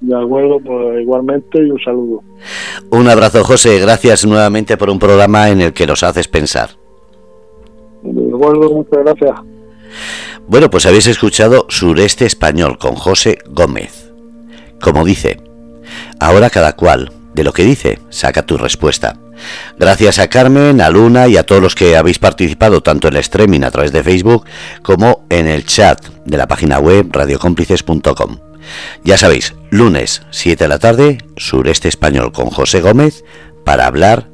[0.00, 2.22] De acuerdo, pues igualmente y un saludo.
[2.90, 3.78] Un abrazo, José.
[3.80, 6.70] Gracias nuevamente por un programa en el que nos haces pensar.
[8.02, 9.40] De acuerdo, muchas gracias.
[10.46, 14.12] Bueno, pues habéis escuchado Sureste Español con José Gómez.
[14.80, 15.38] Como dice,
[16.20, 19.16] ahora cada cual de lo que dice saca tu respuesta.
[19.78, 23.20] Gracias a Carmen, a Luna y a todos los que habéis participado tanto en el
[23.20, 24.46] streaming a través de Facebook
[24.82, 28.38] como en el chat de la página web radiocómplices.com.
[29.04, 33.24] Ya sabéis, lunes 7 de la tarde, Sureste Español con José Gómez
[33.64, 34.28] para hablar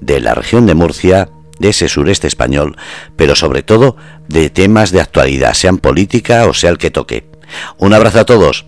[0.00, 1.28] de la región de Murcia,
[1.58, 2.76] de ese sureste español,
[3.16, 3.96] pero sobre todo
[4.28, 7.30] de temas de actualidad, sean política o sea el que toque.
[7.78, 8.66] Un abrazo a todos.